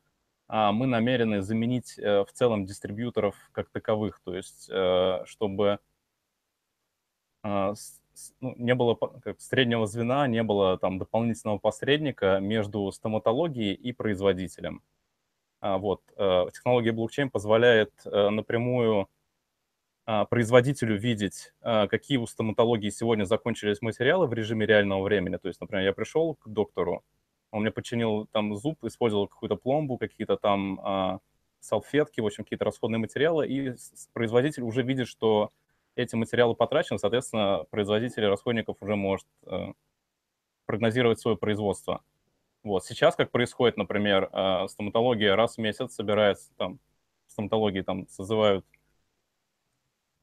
а, 0.49 0.71
мы 0.71 0.87
намерены 0.87 1.41
заменить 1.41 1.99
а, 1.99 2.27
в 2.27 2.33
целом 2.33 2.67
дистрибьюторов 2.67 3.37
как 3.53 3.71
таковых, 3.71 4.21
то 4.23 4.35
есть 4.35 4.69
а, 4.71 5.23
чтобы 5.25 5.79
а, 7.43 7.73
ну, 8.41 8.55
не 8.57 8.75
было 8.75 8.95
как, 8.95 9.41
среднего 9.41 9.87
звена, 9.87 10.27
не 10.27 10.43
было 10.43 10.79
там 10.79 10.99
дополнительного 10.99 11.59
посредника 11.59 12.39
между 12.41 12.91
стоматологией 12.93 13.75
и 13.75 13.93
производителем. 13.93 14.83
А, 15.61 15.79
вот. 15.79 16.03
Э, 16.17 16.47
технология 16.53 16.93
блокчейн 16.93 17.31
позволяет 17.31 17.93
э, 18.05 18.29
напрямую 18.29 19.09
а, 20.07 20.27
производителю 20.27 20.99
видеть, 20.99 21.55
а, 21.63 21.87
какие 21.87 22.19
у 22.19 22.27
стоматологии 22.27 22.91
сегодня 22.91 23.25
закончились 23.25 23.81
материалы 23.81 24.27
в 24.27 24.35
режиме 24.35 24.67
реального 24.67 25.03
времени. 25.03 25.37
То 25.37 25.49
есть, 25.49 25.61
например, 25.61 25.87
я 25.87 25.93
пришел 25.95 26.35
к 26.35 26.47
доктору, 26.49 27.03
он 27.51 27.63
мне 27.63 27.71
починил 27.71 28.27
там 28.27 28.55
зуб, 28.57 28.85
использовал 28.85 29.29
какую-то 29.29 29.57
пломбу, 29.57 29.97
какие-то 29.97 30.37
там 30.37 31.21
салфетки, 31.61 32.21
в 32.21 32.27
общем, 32.27 32.45
какие-то 32.45 32.67
расходные 32.67 32.99
материалы, 32.99 33.47
и 33.49 33.75
производитель 34.13 34.65
уже 34.65 34.83
видит, 34.83 35.09
что 35.09 35.51
эти 35.97 36.15
материалы 36.17 36.55
потрачены, 36.55 36.99
соответственно, 36.99 37.65
производитель 37.71 38.27
расходников 38.27 38.77
уже 38.81 38.97
может 38.97 39.27
э, 39.47 39.73
прогнозировать 40.67 41.21
свое 41.21 41.37
производство. 41.37 42.03
Вот. 42.63 42.85
Сейчас, 42.85 43.15
как 43.15 43.31
происходит, 43.31 43.77
например, 43.77 44.31
э, 44.33 44.67
стоматология 44.69 45.37
раз 45.37 45.57
в 45.57 45.61
месяц 45.61 45.95
собирается, 45.95 46.53
там, 46.57 46.79
стоматологии 47.29 47.83
там 47.83 48.09
созывают 48.09 48.67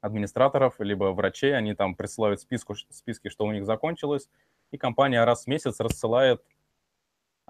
администраторов, 0.02 0.80
либо 0.80 1.06
врачей, 1.12 1.56
они 1.56 1.76
там 1.76 1.96
присылают 1.96 2.42
списку, 2.42 2.76
списки, 2.90 3.30
что 3.30 3.46
у 3.46 3.52
них 3.52 3.66
закончилось, 3.66 4.30
и 4.72 4.78
компания 4.78 5.24
раз 5.24 5.46
в 5.46 5.48
месяц 5.48 5.80
рассылает 5.80 6.44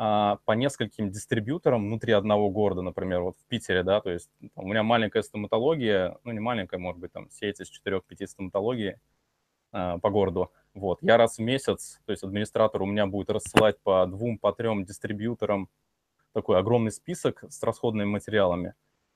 а, 0.03 0.39
по 0.45 0.53
нескольким 0.53 1.11
дистрибьюторам 1.11 1.85
внутри 1.85 2.13
одного 2.13 2.49
города, 2.49 2.81
например, 2.81 3.21
вот 3.21 3.37
в 3.37 3.45
Питере, 3.45 3.83
да, 3.83 4.01
то 4.01 4.09
есть 4.09 4.31
у 4.55 4.67
меня 4.67 4.81
маленькая 4.81 5.21
стоматология, 5.21 6.17
ну 6.23 6.31
не 6.31 6.39
маленькая, 6.39 6.79
может 6.79 6.99
быть, 6.99 7.11
там 7.11 7.29
сеть 7.29 7.59
из 7.59 7.69
4-5 7.85 8.25
стоматологии 8.25 8.99
а, 9.71 9.99
по 9.99 10.09
городу, 10.09 10.51
вот, 10.73 11.03
я 11.03 11.17
раз 11.17 11.37
в 11.37 11.41
месяц, 11.41 12.01
то 12.07 12.13
есть 12.13 12.23
администратор 12.23 12.81
у 12.81 12.87
меня 12.87 13.05
будет 13.05 13.29
рассылать 13.29 13.79
по 13.83 14.03
двум, 14.07 14.39
по 14.39 14.51
трем 14.53 14.85
дистрибьюторам 14.85 15.69
такой 16.33 16.57
огромный 16.57 16.91
список 16.91 17.43
с 17.47 17.61
расходными 17.61 18.09
материалами, 18.09 18.73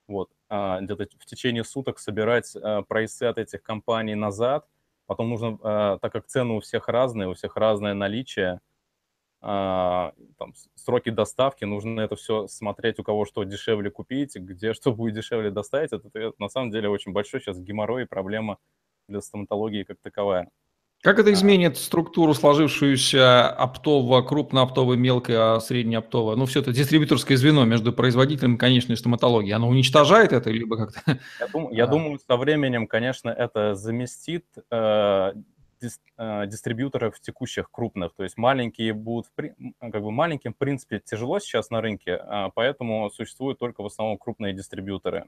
вот, 0.07 0.29
а, 0.49 0.79
где-то 0.81 1.07
в 1.17 1.25
течение 1.25 1.63
суток 1.63 1.97
собирать 1.97 2.55
а, 2.55 2.83
прайсы 2.83 3.23
от 3.23 3.39
этих 3.39 3.63
компаний 3.63 4.13
назад, 4.13 4.67
потом 5.07 5.31
нужно, 5.31 5.57
а, 5.63 5.97
так 5.97 6.13
как 6.13 6.27
цены 6.27 6.53
у 6.53 6.59
всех 6.59 6.89
разные, 6.89 7.27
у 7.27 7.33
всех 7.33 7.55
разное 7.55 7.95
наличие, 7.95 8.61
там, 9.45 10.53
сроки 10.75 11.09
доставки, 11.09 11.65
нужно 11.65 12.01
это 12.01 12.15
все 12.15 12.47
смотреть, 12.47 12.99
у 12.99 13.03
кого 13.03 13.25
что 13.25 13.43
дешевле 13.43 13.91
купить, 13.91 14.35
где 14.35 14.73
что 14.73 14.93
будет 14.93 15.15
дешевле 15.15 15.51
доставить. 15.51 15.93
Это, 15.93 16.07
это 16.13 16.33
на 16.39 16.49
самом 16.49 16.71
деле 16.71 16.89
очень 16.89 17.11
большой 17.11 17.41
сейчас 17.41 17.59
геморрой 17.59 18.03
и 18.03 18.07
проблема 18.07 18.57
для 19.07 19.21
стоматологии 19.21 19.83
как 19.83 19.97
таковая. 20.01 20.49
Как 21.01 21.19
это 21.19 21.29
а. 21.29 21.33
изменит 21.33 21.77
структуру 21.77 22.33
сложившуюся 22.33 23.49
оптового, 23.49 24.23
крупнооптовой, 24.23 24.97
мелкой, 24.97 25.61
среднеоптовой? 25.61 26.35
Ну, 26.35 26.47
все 26.47 26.61
это 26.61 26.71
дистрибьюторское 26.71 27.37
звено 27.37 27.63
между 27.65 27.93
производителем 27.93 28.55
и 28.55 28.57
конечной 28.57 28.97
стоматологией. 28.97 29.53
Оно 29.53 29.67
уничтожает 29.69 30.33
это, 30.33 30.49
либо 30.49 30.77
как-то... 30.77 31.19
Я, 31.39 31.47
дум, 31.47 31.69
я 31.71 31.83
а. 31.83 31.87
думаю, 31.87 32.19
со 32.25 32.37
временем, 32.37 32.87
конечно, 32.87 33.29
это 33.29 33.75
заместит 33.75 34.45
Э, 34.71 35.33
дистрибьюторов 35.79 37.19
текущих 37.19 37.69
крупных. 37.71 38.13
То 38.13 38.23
есть 38.23 38.37
маленькие 38.37 38.93
будут, 38.93 39.27
как 39.79 40.01
бы 40.01 40.11
маленьким, 40.11 40.53
в 40.53 40.57
принципе, 40.57 40.99
тяжело 40.99 41.39
сейчас 41.39 41.69
на 41.69 41.81
рынке, 41.81 42.15
а 42.15 42.49
поэтому 42.49 43.09
существуют 43.09 43.59
только 43.59 43.83
в 43.83 43.85
основном 43.85 44.17
крупные 44.17 44.53
дистрибьюторы. 44.53 45.27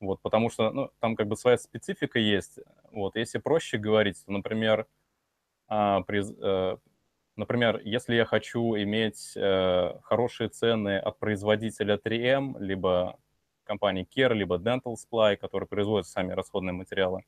Вот, 0.00 0.20
потому 0.20 0.50
что 0.50 0.70
ну, 0.72 0.90
там 0.98 1.14
как 1.14 1.28
бы 1.28 1.36
своя 1.36 1.56
специфика 1.56 2.18
есть. 2.18 2.58
Вот, 2.90 3.14
если 3.14 3.38
проще 3.38 3.78
говорить, 3.78 4.24
то, 4.26 4.32
например, 4.32 4.86
а, 5.68 6.02
при, 6.02 6.22
э, 6.22 6.76
например, 7.36 7.80
если 7.84 8.16
я 8.16 8.24
хочу 8.24 8.76
иметь 8.76 9.32
э, 9.36 9.94
хорошие 10.02 10.48
цены 10.48 10.98
от 10.98 11.18
производителя 11.18 11.96
3M, 11.96 12.58
либо 12.58 13.16
компании 13.64 14.06
Care, 14.14 14.34
либо 14.34 14.58
Dental 14.58 14.96
Supply, 14.96 15.36
которые 15.36 15.68
производят 15.68 16.08
сами 16.08 16.32
расходные 16.32 16.72
материалы, 16.72 17.22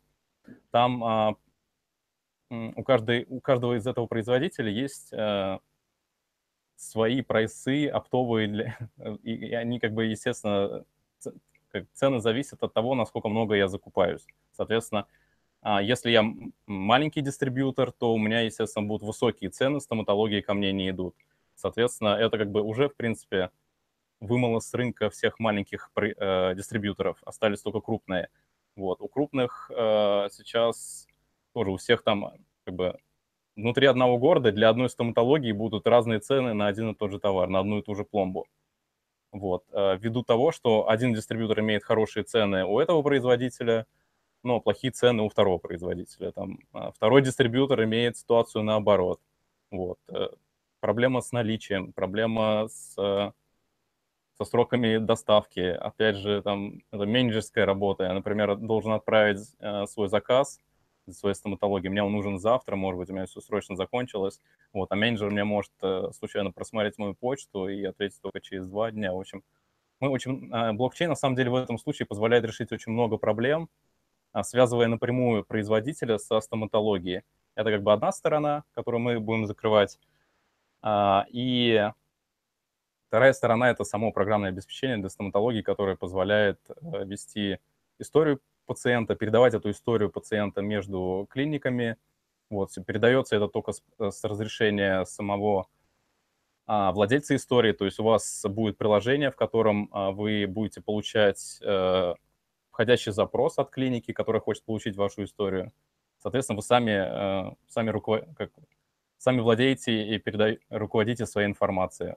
там 0.71 1.05
а, 1.05 1.35
у, 2.77 2.83
каждой, 2.83 3.27
у 3.29 3.41
каждого 3.41 3.77
из 3.77 3.87
этого 3.87 4.07
производителя 4.07 4.71
есть 4.71 5.13
э, 5.13 5.59
свои 6.77 7.23
прайсы 7.23 7.89
оптовые, 7.89 8.49
для, 8.49 8.79
и, 9.23 9.33
и 9.33 9.55
они 9.55 9.79
как 9.81 9.93
бы, 9.93 10.07
естественно, 10.07 10.85
цены 11.93 12.21
зависят 12.21 12.63
от 12.63 12.73
того, 12.73 12.95
насколько 12.95 13.29
много 13.29 13.55
я 13.55 13.69
закупаюсь. 13.69 14.27
Соответственно, 14.53 15.07
э, 15.63 15.79
если 15.83 16.11
я 16.11 16.25
маленький 16.67 17.21
дистрибьютор, 17.21 17.93
то 17.93 18.13
у 18.15 18.19
меня, 18.19 18.41
естественно, 18.41 18.87
будут 18.87 19.07
высокие 19.07 19.51
цены, 19.51 19.81
стоматологии 19.81 20.41
ко 20.41 20.55
мне 20.55 20.73
не 20.73 20.91
идут. 20.91 21.15
Соответственно, 21.55 22.17
это 22.17 22.39
как 22.39 22.51
бы 22.51 22.63
уже, 22.63 22.89
в 22.89 22.97
принципе, 22.97 23.51
вымыло 24.21 24.61
с 24.61 24.73
рынка 24.75 25.11
всех 25.11 25.39
маленьких 25.39 25.91
э, 25.97 26.55
дистрибьюторов, 26.55 27.19
остались 27.25 27.63
только 27.63 27.81
крупные. 27.81 28.29
Вот. 28.77 29.01
У 29.01 29.09
крупных 29.09 29.71
э, 29.71 30.29
сейчас 30.33 31.07
тоже 31.55 31.71
у 31.71 31.77
всех 31.77 32.03
там 32.03 32.33
как 32.65 32.75
бы 32.75 32.99
внутри 33.57 33.87
одного 33.87 34.19
города 34.19 34.53
для 34.53 34.69
одной 34.69 34.91
стоматологии 34.91 35.53
будут 35.53 35.87
разные 35.87 36.21
цены 36.21 36.53
на 36.55 36.67
один 36.67 36.91
и 36.91 36.95
тот 36.95 37.13
же 37.13 37.19
товар, 37.19 37.49
на 37.49 37.61
одну 37.61 37.79
и 37.79 37.83
ту 37.83 37.95
же 37.95 38.05
пломбу. 38.05 38.47
Вот. 39.33 39.65
Э, 39.73 39.97
ввиду 39.97 40.23
того, 40.23 40.53
что 40.53 40.89
один 40.89 41.15
дистрибьютор 41.15 41.61
имеет 41.61 41.85
хорошие 41.85 42.25
цены 42.25 42.65
у 42.65 42.79
этого 42.79 43.03
производителя, 43.03 43.87
но 44.43 44.61
плохие 44.61 44.93
цены 44.93 45.23
у 45.23 45.29
второго 45.29 45.59
производителя. 45.59 46.33
Там, 46.33 46.59
а 46.73 46.93
второй 46.93 47.23
дистрибьютор 47.23 47.85
имеет 47.85 48.17
ситуацию 48.17 48.63
наоборот. 48.65 49.21
Вот. 49.71 49.99
Э, 50.09 50.29
проблема 50.81 51.21
с 51.21 51.33
наличием, 51.33 51.93
проблема 51.93 52.69
с, 52.69 52.95
э, 52.99 53.33
со 54.37 54.45
сроками 54.45 54.99
доставки. 54.99 55.61
Опять 55.61 56.17
же, 56.17 56.43
там, 56.43 56.83
это 56.91 57.07
менеджерская 57.07 57.67
работа. 57.67 58.05
Я, 58.05 58.15
например, 58.15 58.57
должен 58.57 58.93
отправить 58.93 59.39
свой 59.89 60.09
заказ– 60.09 60.61
своей 61.13 61.35
стоматологии. 61.35 61.89
Мне 61.89 62.03
он 62.03 62.13
нужен 62.13 62.39
завтра, 62.39 62.77
может 62.77 62.99
быть, 62.99 63.11
у 63.11 63.13
меня 63.13 63.27
все 63.27 63.41
срочно 63.41 63.77
закончилось. 63.77 64.41
Вот, 64.73 64.91
а 64.93 64.97
менеджер 64.97 65.31
мне 65.31 65.45
может 65.45 65.73
э, 65.83 66.11
случайно 66.13 66.51
просмотреть 66.53 66.99
мою 66.99 67.15
почту 67.15 67.69
и 67.69 67.85
ответить 67.85 68.21
только 68.21 68.41
через 68.41 68.69
два 68.69 68.91
дня. 68.91 69.13
В 69.13 69.19
общем, 69.19 69.43
мы 70.01 70.09
очень... 70.09 70.51
Э, 70.53 70.73
блокчейн, 70.73 71.11
на 71.11 71.17
самом 71.17 71.37
деле, 71.37 71.51
в 71.51 71.57
этом 71.57 71.79
случае 71.79 72.07
позволяет 72.07 72.45
решить 72.45 72.73
очень 72.73 72.93
много 72.93 73.17
проблем, 73.19 73.69
э, 74.33 74.43
связывая 74.43 74.89
напрямую 74.89 75.45
производителя 75.45 76.19
со 76.19 76.41
стоматологией. 76.41 77.23
Это 77.55 77.71
как 77.71 77.83
бы 77.83 77.93
одна 77.93 78.13
сторона, 78.13 78.65
которую 78.73 79.01
мы 79.01 79.21
будем 79.21 79.47
закрывать. 79.47 79.99
А, 80.83 81.25
и 81.31 81.91
вторая 83.09 83.33
сторона– 83.33 83.71
это 83.71 83.85
само 83.85 84.13
программное 84.13 84.51
обеспечение 84.51 84.99
для 84.99 85.09
стоматологии, 85.09 85.63
которое 85.63 85.97
позволяет 85.97 86.61
э, 86.69 87.05
вести 87.05 87.59
историю 87.99 88.41
пациента, 88.67 89.15
передавать 89.15 89.55
эту 89.55 89.71
историю 89.71 90.11
пациента 90.11 90.63
между 90.63 91.27
клиниками. 91.31 91.97
Вот, 92.51 92.71
передается 92.87 93.37
это 93.37 93.49
только 93.49 93.73
с, 93.73 93.83
с 93.99 94.25
разрешения 94.25 95.05
самого 95.05 95.67
а, 96.67 96.93
владельца 96.93 97.37
истории, 97.37 97.73
то 97.73 97.85
есть 97.85 97.99
у 97.99 98.05
вас 98.05 98.45
будет 98.49 98.79
приложение, 98.79 99.31
в 99.31 99.37
котором 99.37 99.89
а, 99.93 100.13
вы 100.13 100.47
будете 100.47 100.81
получать 100.81 101.61
а, 101.63 102.15
входящий 102.71 103.13
запрос 103.13 103.59
от 103.59 103.71
клиники, 103.71 104.13
которая 104.13 104.41
хочет 104.41 104.65
получить 104.65 104.97
вашу 104.97 105.25
историю. 105.25 105.73
Соответственно, 106.19 106.57
вы 106.57 106.63
сами, 106.63 106.93
а, 106.93 107.55
сами, 107.69 107.91
руковод... 107.91 108.27
как... 108.37 108.51
сами 109.19 109.41
владеете 109.41 110.07
и 110.07 110.19
переда... 110.19 110.57
руководите 110.71 111.27
своей 111.27 111.49
информацией. 111.49 112.15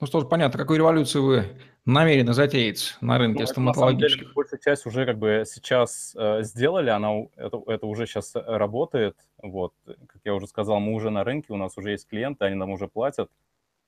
Ну 0.00 0.06
что 0.06 0.20
ж, 0.20 0.28
понятно, 0.28 0.58
какую 0.58 0.78
революцию 0.78 1.24
вы 1.24 1.44
намерены 1.84 2.32
затеять 2.32 2.96
на 3.00 3.18
рынке 3.18 3.40
ну, 3.40 3.46
стоматологических? 3.46 4.20
деле, 4.20 4.32
большая 4.34 4.60
часть 4.60 4.86
уже 4.86 5.06
как 5.06 5.18
бы 5.18 5.44
сейчас 5.46 6.14
э, 6.16 6.42
сделали, 6.42 6.90
она, 6.90 7.26
это, 7.36 7.62
это 7.66 7.86
уже 7.86 8.06
сейчас 8.06 8.32
работает. 8.34 9.16
Вот, 9.42 9.74
как 9.84 10.20
я 10.24 10.34
уже 10.34 10.46
сказал, 10.46 10.80
мы 10.80 10.94
уже 10.94 11.10
на 11.10 11.24
рынке, 11.24 11.52
у 11.52 11.56
нас 11.56 11.76
уже 11.78 11.92
есть 11.92 12.08
клиенты, 12.08 12.44
они 12.44 12.56
нам 12.56 12.70
уже 12.70 12.88
платят. 12.88 13.30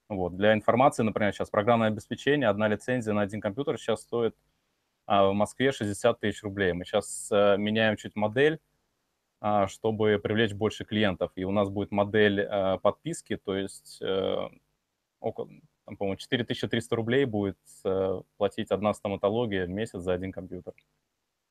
Вот, 0.08 0.36
для 0.36 0.54
информации, 0.54 1.02
например, 1.02 1.32
сейчас 1.32 1.50
программное 1.50 1.88
обеспечение, 1.88 2.48
одна 2.48 2.66
лицензия 2.66 3.12
на 3.12 3.22
один 3.22 3.40
компьютер 3.40 3.78
сейчас 3.78 4.00
стоит 4.00 4.34
а, 5.06 5.28
в 5.28 5.34
Москве 5.34 5.70
60 5.70 6.18
тысяч 6.18 6.42
рублей. 6.42 6.72
Мы 6.72 6.84
сейчас 6.84 7.28
а, 7.30 7.56
меняем 7.56 7.96
чуть 7.96 8.16
модель, 8.16 8.58
а, 9.40 9.68
чтобы 9.68 10.18
привлечь 10.18 10.52
больше 10.52 10.84
клиентов. 10.84 11.32
И 11.36 11.44
у 11.44 11.50
нас 11.50 11.68
будет 11.68 11.92
модель 11.92 12.42
а, 12.42 12.78
подписки, 12.78 13.36
то 13.36 13.56
есть 13.56 14.00
а, 14.02 14.50
около, 15.20 15.48
там, 15.90 15.96
по-моему, 15.96 16.16
4300 16.16 16.96
рублей 16.96 17.24
будет 17.24 17.58
э, 17.84 18.20
платить 18.36 18.70
одна 18.70 18.94
стоматология 18.94 19.66
в 19.66 19.70
месяц 19.70 19.98
за 19.98 20.12
один 20.12 20.30
компьютер. 20.30 20.72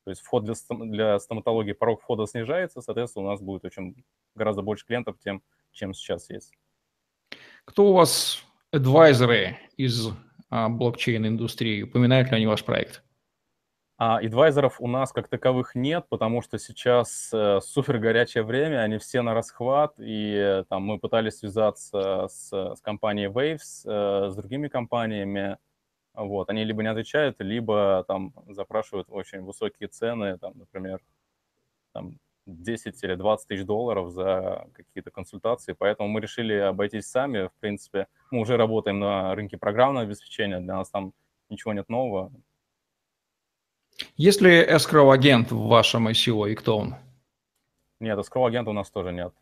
То 0.05 0.11
есть 0.11 0.21
вход 0.21 0.45
для, 0.45 0.53
для 0.69 1.19
стоматологии, 1.19 1.73
порог 1.73 2.01
входа 2.01 2.25
снижается, 2.25 2.79
соответственно, 2.79 3.25
у 3.25 3.29
нас 3.31 3.41
будет 3.41 3.65
очень 3.65 4.05
гораздо 4.35 4.61
больше 4.61 4.85
клиентов, 4.85 5.17
тем, 5.21 5.43
чем 5.73 5.93
сейчас 5.93 6.29
есть. 6.29 6.53
Кто 7.65 7.89
у 7.89 7.93
вас 7.93 8.41
адвайзеры 8.71 9.57
из 9.75 10.07
а, 10.49 10.69
блокчейн-индустрии? 10.69 11.83
Упоминают 11.83 12.29
ли 12.29 12.37
они 12.37 12.47
ваш 12.47 12.63
проект? 12.63 13.03
А 14.01 14.19
адвайзеров 14.19 14.79
у 14.79 14.87
нас 14.87 15.11
как 15.11 15.27
таковых 15.27 15.75
нет, 15.75 16.05
потому 16.07 16.41
что 16.41 16.57
сейчас 16.57 17.31
э, 17.33 17.59
супер 17.61 17.97
горячее 17.97 18.45
время, 18.45 18.79
они 18.79 18.97
все 18.97 19.21
на 19.21 19.33
расхват, 19.33 19.95
и 19.99 20.35
э, 20.35 20.63
там 20.69 20.83
мы 20.83 20.99
пытались 20.99 21.39
связаться 21.39 22.27
с, 22.29 22.49
с 22.49 22.79
компанией 22.79 23.27
Waves, 23.27 23.83
э, 23.83 24.29
с 24.29 24.35
другими 24.37 24.69
компаниями, 24.69 25.57
вот, 26.13 26.49
они 26.49 26.63
либо 26.63 26.81
не 26.81 26.87
отвечают, 26.87 27.41
либо 27.41 28.05
там 28.07 28.33
запрашивают 28.47 29.09
очень 29.09 29.41
высокие 29.41 29.89
цены, 29.89 30.37
там, 30.37 30.53
например, 30.57 31.01
там 31.91 32.19
10 32.45 33.03
или 33.03 33.15
20 33.15 33.47
тысяч 33.49 33.65
долларов 33.65 34.11
за 34.11 34.65
какие-то 34.75 35.11
консультации, 35.11 35.73
поэтому 35.73 36.07
мы 36.07 36.21
решили 36.21 36.53
обойтись 36.53 37.07
сами, 37.07 37.47
в 37.47 37.53
принципе, 37.59 38.07
мы 38.31 38.39
уже 38.39 38.55
работаем 38.55 38.99
на 38.99 39.35
рынке 39.35 39.57
программного 39.57 40.05
обеспечения, 40.05 40.61
для 40.61 40.77
нас 40.77 40.89
там 40.89 41.11
ничего 41.49 41.73
нет 41.73 41.89
нового, 41.89 42.31
есть 44.19 44.41
ли 44.41 44.61
escrow-агент 44.61 45.49
в 45.51 45.67
вашем 45.67 46.09
ICO 46.09 46.51
и 46.51 46.53
кто 46.53 46.77
он? 46.77 46.95
Нет, 48.01 48.19
escrow-агента 48.19 48.69
у 48.71 48.73
нас 48.73 48.91
тоже 48.91 49.13
нет. 49.13 49.33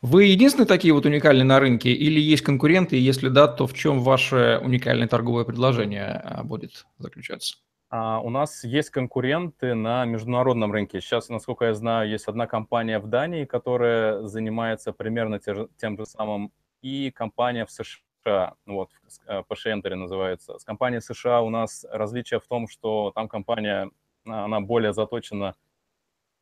Вы 0.00 0.26
единственные 0.26 0.68
такие 0.68 0.94
вот 0.94 1.06
уникальные 1.06 1.42
на 1.42 1.58
рынке 1.58 1.90
или 1.90 2.20
есть 2.20 2.44
конкуренты? 2.44 2.96
И 2.96 3.00
если 3.00 3.28
да, 3.28 3.48
то 3.48 3.66
в 3.66 3.74
чем 3.74 3.98
ваше 3.98 4.60
уникальное 4.62 5.08
торговое 5.08 5.44
предложение 5.44 6.22
а, 6.22 6.44
будет 6.44 6.86
заключаться? 6.98 7.56
А, 7.90 8.20
у 8.20 8.30
нас 8.30 8.62
есть 8.62 8.90
конкуренты 8.90 9.74
на 9.74 10.04
международном 10.04 10.70
рынке. 10.70 11.00
Сейчас, 11.00 11.28
насколько 11.28 11.64
я 11.64 11.74
знаю, 11.74 12.08
есть 12.08 12.28
одна 12.28 12.46
компания 12.46 13.00
в 13.00 13.08
Дании, 13.08 13.44
которая 13.44 14.22
занимается 14.22 14.92
примерно 14.92 15.40
тем 15.40 15.96
же 15.98 16.06
самым, 16.06 16.52
и 16.80 17.10
компания 17.10 17.66
в 17.66 17.72
США, 17.72 17.98
вот, 18.24 18.90
PSH 19.26 19.80
Entry 19.80 19.94
называется. 19.94 20.58
С 20.58 20.64
компанией 20.64 21.00
США 21.00 21.40
у 21.42 21.50
нас 21.50 21.86
различие 21.90 22.40
в 22.40 22.46
том, 22.46 22.68
что 22.68 23.12
там 23.14 23.28
компания, 23.28 23.90
она 24.24 24.60
более 24.60 24.92
заточена 24.92 25.54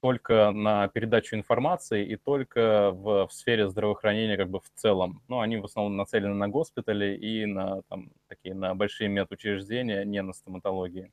только 0.01 0.53
на 0.53 0.89
передачу 0.89 1.37
информации 1.37 2.07
и 2.07 2.17
только 2.17 2.91
в, 2.93 3.27
в 3.27 3.33
сфере 3.33 3.69
здравоохранения 3.69 4.37
как 4.37 4.51
бы 4.51 4.61
в 4.61 4.71
целом. 4.75 5.23
Ну, 5.29 5.41
они 5.41 5.57
в 5.57 5.65
основном 5.65 5.97
нацелены 5.97 6.35
на 6.35 6.49
госпитали 6.49 7.17
и 7.17 7.47
на 7.47 7.83
там, 7.89 8.11
такие 8.29 8.55
на 8.55 8.75
большие 8.75 9.09
медучреждения, 9.09 10.05
не 10.05 10.23
на 10.23 10.33
стоматологии. 10.33 11.13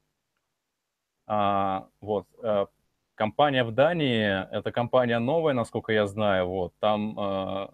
А, 1.25 1.87
вот. 2.01 2.27
А, 2.43 2.67
компания 3.15 3.63
в 3.63 3.71
Дании, 3.71 4.47
это 4.51 4.71
компания 4.71 5.19
новая, 5.19 5.53
насколько 5.53 5.93
я 5.93 6.05
знаю, 6.05 6.47
вот, 6.47 6.73
там 6.79 7.17
а, 7.19 7.73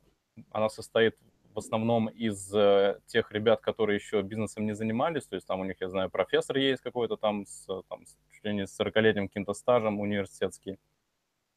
она 0.52 0.69
состоит 0.69 1.17
в 1.54 1.60
основном 1.60 2.08
из 2.08 2.54
э, 2.54 3.00
тех 3.08 3.32
ребят, 3.32 3.62
которые 3.62 3.96
еще 3.96 4.22
бизнесом 4.22 4.66
не 4.66 4.74
занимались, 4.74 5.26
то 5.26 5.36
есть 5.36 5.48
там 5.48 5.60
у 5.60 5.66
них, 5.66 5.76
я 5.80 5.90
знаю, 5.90 6.10
профессор 6.10 6.58
есть 6.58 6.82
какой-то 6.82 7.18
там 7.18 7.46
с, 7.46 7.66
там, 7.90 8.04
чуть 8.32 8.44
ли 8.44 8.54
не 8.54 8.68
с 8.68 8.80
40-летним 8.80 9.28
каким-то 9.28 9.54
стажем 9.54 10.00
университетский. 10.00 10.78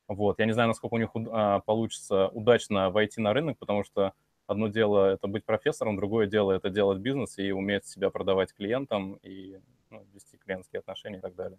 Вот, 0.09 0.39
я 0.39 0.47
не 0.47 0.53
знаю, 0.53 0.69
насколько 0.69 0.95
у 0.95 0.99
них 0.99 1.11
а, 1.15 1.61
получится 1.61 2.29
удачно 2.29 2.91
войти 2.91 3.21
на 3.21 3.33
рынок, 3.33 3.59
потому 3.59 3.85
что 3.85 4.13
одно 4.47 4.69
дело 4.69 5.13
это 5.13 5.27
быть 5.27 5.45
профессором, 5.45 5.97
другое 5.97 6.27
дело 6.27 6.53
это 6.53 6.71
делать 6.71 6.99
бизнес 6.99 7.39
и 7.39 7.53
уметь 7.53 7.87
себя 7.87 8.11
продавать 8.11 8.53
клиентам 8.53 9.19
и 9.23 9.59
ну, 9.91 10.05
вести 10.13 10.37
клиентские 10.39 10.81
отношения 10.81 11.19
и 11.19 11.21
так 11.21 11.35
далее. 11.35 11.59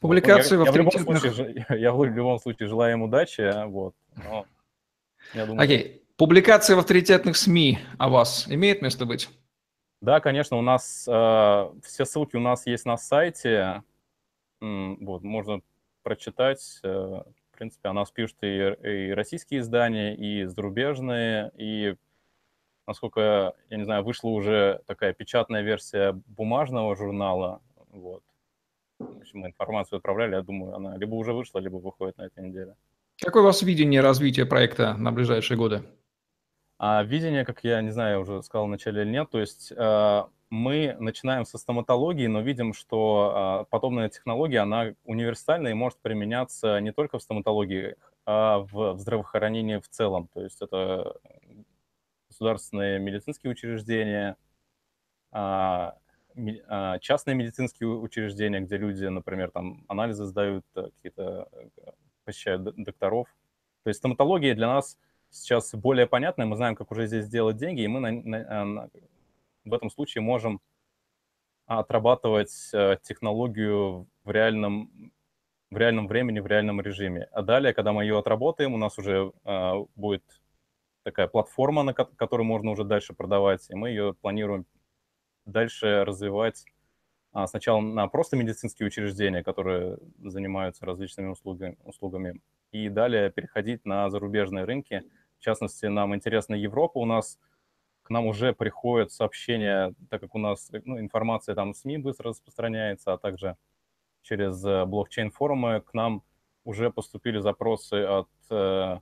Публикации 0.00 0.56
вот. 0.56 0.66
Я, 0.66 0.72
в 0.72 0.86
авторитетных... 0.86 1.24
я, 1.24 1.30
в 1.30 1.38
любом 1.38 1.54
случае, 1.58 1.80
я 1.80 1.92
в 1.92 2.04
любом 2.04 2.38
случае 2.38 2.68
желаю 2.68 2.92
им 2.94 3.02
удачи, 3.02 3.66
вот, 3.66 3.94
но 4.16 4.46
я 5.34 5.46
думаю... 5.46 5.68
Okay. 5.68 5.99
Публикации 6.20 6.74
в 6.74 6.78
авторитетных 6.78 7.34
СМИ 7.34 7.78
о 7.96 8.10
вас 8.10 8.46
имеет 8.46 8.82
место 8.82 9.06
быть? 9.06 9.30
Да, 10.02 10.20
конечно, 10.20 10.58
у 10.58 10.60
нас 10.60 11.08
э, 11.08 11.70
все 11.82 12.04
ссылки 12.04 12.36
у 12.36 12.40
нас 12.40 12.66
есть 12.66 12.84
на 12.84 12.98
сайте. 12.98 13.82
Вот, 14.60 15.22
можно 15.22 15.62
прочитать. 16.02 16.78
Э, 16.82 17.22
в 17.22 17.56
принципе, 17.56 17.88
о 17.88 17.94
нас 17.94 18.10
пишут 18.10 18.36
и, 18.42 18.48
и 18.48 19.12
российские 19.12 19.60
издания, 19.60 20.14
и 20.14 20.44
зарубежные, 20.44 21.52
и 21.56 21.94
насколько, 22.86 23.54
я 23.70 23.78
не 23.78 23.84
знаю, 23.84 24.04
вышла 24.04 24.28
уже 24.28 24.82
такая 24.84 25.14
печатная 25.14 25.62
версия 25.62 26.12
бумажного 26.26 26.96
журнала. 26.96 27.62
Вот. 27.92 28.22
В 28.98 29.20
общем, 29.20 29.38
мы 29.38 29.46
информацию 29.46 29.96
отправляли, 29.96 30.34
я 30.34 30.42
думаю, 30.42 30.76
она 30.76 30.98
либо 30.98 31.14
уже 31.14 31.32
вышла, 31.32 31.60
либо 31.60 31.76
выходит 31.76 32.18
на 32.18 32.26
этой 32.26 32.44
неделе. 32.44 32.76
Какое 33.22 33.42
у 33.42 33.46
вас 33.46 33.62
видение 33.62 34.02
развития 34.02 34.44
проекта 34.44 34.94
на 34.98 35.12
ближайшие 35.12 35.56
годы? 35.56 35.82
А 36.82 37.02
видение, 37.02 37.44
как 37.44 37.62
я 37.62 37.82
не 37.82 37.90
знаю, 37.90 38.22
уже 38.22 38.42
сказал 38.42 38.64
вначале 38.64 39.02
или 39.02 39.10
нет, 39.10 39.28
то 39.28 39.38
есть 39.38 39.70
э, 39.70 40.22
мы 40.48 40.96
начинаем 40.98 41.44
со 41.44 41.58
стоматологии, 41.58 42.26
но 42.26 42.40
видим, 42.40 42.72
что 42.72 43.64
э, 43.64 43.70
подобная 43.70 44.08
технология, 44.08 44.60
она 44.60 44.94
универсальна 45.04 45.68
и 45.68 45.74
может 45.74 45.98
применяться 46.00 46.80
не 46.80 46.90
только 46.90 47.18
в 47.18 47.22
стоматологии, 47.22 47.96
а 48.24 48.60
в, 48.60 48.94
в 48.94 48.98
здравоохранении 48.98 49.76
в 49.76 49.90
целом. 49.90 50.28
То 50.32 50.40
есть 50.40 50.62
это 50.62 51.16
государственные 52.30 52.98
медицинские 52.98 53.52
учреждения, 53.52 54.38
а, 55.32 55.98
а, 56.66 56.98
частные 57.00 57.34
медицинские 57.34 57.90
учреждения, 57.90 58.60
где 58.60 58.78
люди, 58.78 59.04
например, 59.04 59.50
там 59.50 59.84
анализы 59.86 60.24
сдают, 60.24 60.64
э, 60.76 60.88
какие-то 60.96 61.46
э, 61.52 61.90
посещают 62.24 62.62
докторов. 62.62 63.28
То 63.84 63.88
есть 63.90 63.98
стоматология 63.98 64.54
для 64.54 64.68
нас 64.68 64.96
сейчас 65.30 65.74
более 65.74 66.06
понятная, 66.06 66.46
мы 66.46 66.56
знаем, 66.56 66.74
как 66.74 66.90
уже 66.90 67.06
здесь 67.06 67.24
сделать 67.24 67.56
деньги, 67.56 67.82
и 67.82 67.88
мы 67.88 68.00
на, 68.00 68.10
на, 68.10 68.64
на, 68.64 68.90
в 69.64 69.74
этом 69.74 69.90
случае 69.90 70.22
можем 70.22 70.60
отрабатывать 71.66 72.70
э, 72.72 72.96
технологию 73.02 74.08
в 74.24 74.30
реальном, 74.30 75.12
в 75.70 75.76
реальном 75.76 76.08
времени, 76.08 76.40
в 76.40 76.46
реальном 76.46 76.80
режиме. 76.80 77.28
А 77.32 77.42
далее, 77.42 77.72
когда 77.72 77.92
мы 77.92 78.02
ее 78.02 78.18
отработаем, 78.18 78.74
у 78.74 78.78
нас 78.78 78.98
уже 78.98 79.32
э, 79.44 79.72
будет 79.94 80.24
такая 81.02 81.28
платформа, 81.28 81.82
на 81.82 81.94
которую 81.94 82.46
можно 82.46 82.70
уже 82.72 82.84
дальше 82.84 83.14
продавать, 83.14 83.70
и 83.70 83.74
мы 83.74 83.90
ее 83.90 84.14
планируем 84.14 84.66
дальше 85.46 86.04
развивать 86.04 86.64
а, 87.32 87.46
сначала 87.46 87.80
на 87.80 88.08
просто 88.08 88.36
медицинские 88.36 88.86
учреждения, 88.88 89.42
которые 89.42 89.98
занимаются 90.18 90.84
различными 90.84 91.28
услугами, 91.28 91.76
услугами, 91.84 92.40
и 92.72 92.88
далее 92.88 93.30
переходить 93.30 93.84
на 93.84 94.10
зарубежные 94.10 94.64
рынки. 94.64 95.02
В 95.40 95.42
частности, 95.42 95.86
нам 95.86 96.14
интересна 96.14 96.54
Европа. 96.54 96.98
У 96.98 97.06
нас 97.06 97.38
к 98.02 98.10
нам 98.10 98.26
уже 98.26 98.52
приходят 98.52 99.10
сообщения, 99.10 99.94
так 100.10 100.20
как 100.20 100.34
у 100.34 100.38
нас 100.38 100.70
ну, 100.84 101.00
информация 101.00 101.54
там 101.54 101.72
в 101.72 101.76
СМИ 101.76 101.96
быстро 101.96 102.28
распространяется, 102.28 103.14
а 103.14 103.18
также 103.18 103.56
через 104.20 104.62
э, 104.66 104.84
блокчейн-форумы 104.84 105.80
к 105.80 105.94
нам 105.94 106.22
уже 106.64 106.90
поступили 106.90 107.38
запросы 107.40 108.04
от, 108.04 108.28
э, 108.50 108.98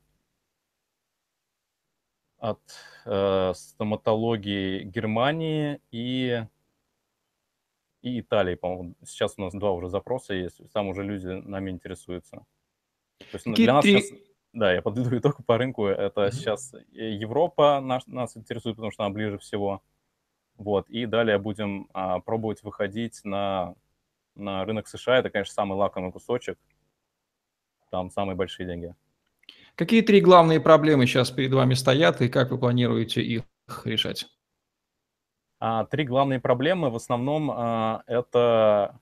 от 2.39 2.61
э, 3.05 3.53
стоматологии 3.55 4.85
Германии 4.85 5.81
и, 5.91 6.45
и 8.03 8.21
Италии, 8.21 8.55
по-моему. 8.55 8.95
Сейчас 9.05 9.35
у 9.39 9.41
нас 9.41 9.55
два 9.55 9.73
уже 9.73 9.89
запроса 9.89 10.35
есть, 10.35 10.61
там 10.73 10.87
уже 10.87 11.03
люди 11.03 11.27
нами 11.27 11.73
интересуются. 11.73 12.47
То 13.19 13.27
есть 13.33 13.47
ну, 13.47 13.55
для 13.55 13.73
нас 13.73 13.85
сейчас 13.85 14.28
да, 14.59 14.73
я 14.73 14.83
подведу 14.83 15.17
итог 15.19 15.45
по 15.47 15.59
рынку. 15.59 15.87
Это 15.87 16.27
mm-hmm. 16.27 16.33
сейчас 16.33 16.75
Европа 16.93 17.81
нас, 17.81 18.07
нас 18.07 18.37
интересует, 18.37 18.77
потому 18.77 18.91
что 18.91 19.05
она 19.05 19.15
ближе 19.15 19.39
всего. 19.39 19.83
Вот, 20.57 20.89
и 20.91 21.07
далее 21.07 21.39
будем 21.39 21.89
а, 21.93 22.19
пробовать 22.19 22.65
выходить 22.65 23.21
на, 23.23 23.75
на 24.35 24.65
рынок 24.65 24.89
США. 24.89 25.19
Это, 25.19 25.31
конечно, 25.31 25.55
самый 25.55 25.75
лакомый 25.77 26.11
кусочек. 26.11 26.59
Там 27.91 28.11
самые 28.11 28.35
большие 28.35 28.67
деньги. 28.67 28.95
Какие 29.77 30.03
три 30.03 30.21
главные 30.21 30.61
проблемы 30.61 31.07
сейчас 31.07 31.31
перед 31.31 31.53
вами 31.53 31.75
стоят 31.75 32.21
и 32.21 32.29
как 32.29 32.51
вы 32.51 32.59
планируете 32.59 33.23
их 33.23 33.45
решать? 33.85 34.27
А, 35.61 35.85
три 35.85 36.05
главные 36.05 36.41
проблемы 36.41 36.91
в 36.91 36.97
основном 36.97 37.51
а, 37.53 38.03
это 38.07 38.99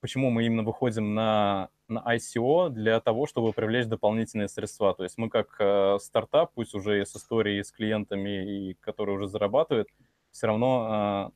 почему 0.00 0.30
мы 0.30 0.46
именно 0.46 0.62
выходим 0.62 1.14
на 1.14 1.70
на 1.88 2.02
ICO 2.16 2.70
для 2.70 3.00
того, 3.00 3.26
чтобы 3.26 3.52
привлечь 3.52 3.86
дополнительные 3.86 4.48
средства. 4.48 4.94
То 4.94 5.04
есть 5.04 5.18
мы 5.18 5.28
как 5.28 5.56
э, 5.60 5.98
стартап, 6.00 6.52
пусть 6.54 6.74
уже 6.74 7.04
с 7.04 7.14
историей, 7.16 7.62
с 7.62 7.70
клиентами, 7.70 8.70
и 8.70 8.74
которые 8.74 9.16
уже 9.16 9.28
зарабатывают, 9.28 9.88
все 10.30 10.48
равно 10.48 11.32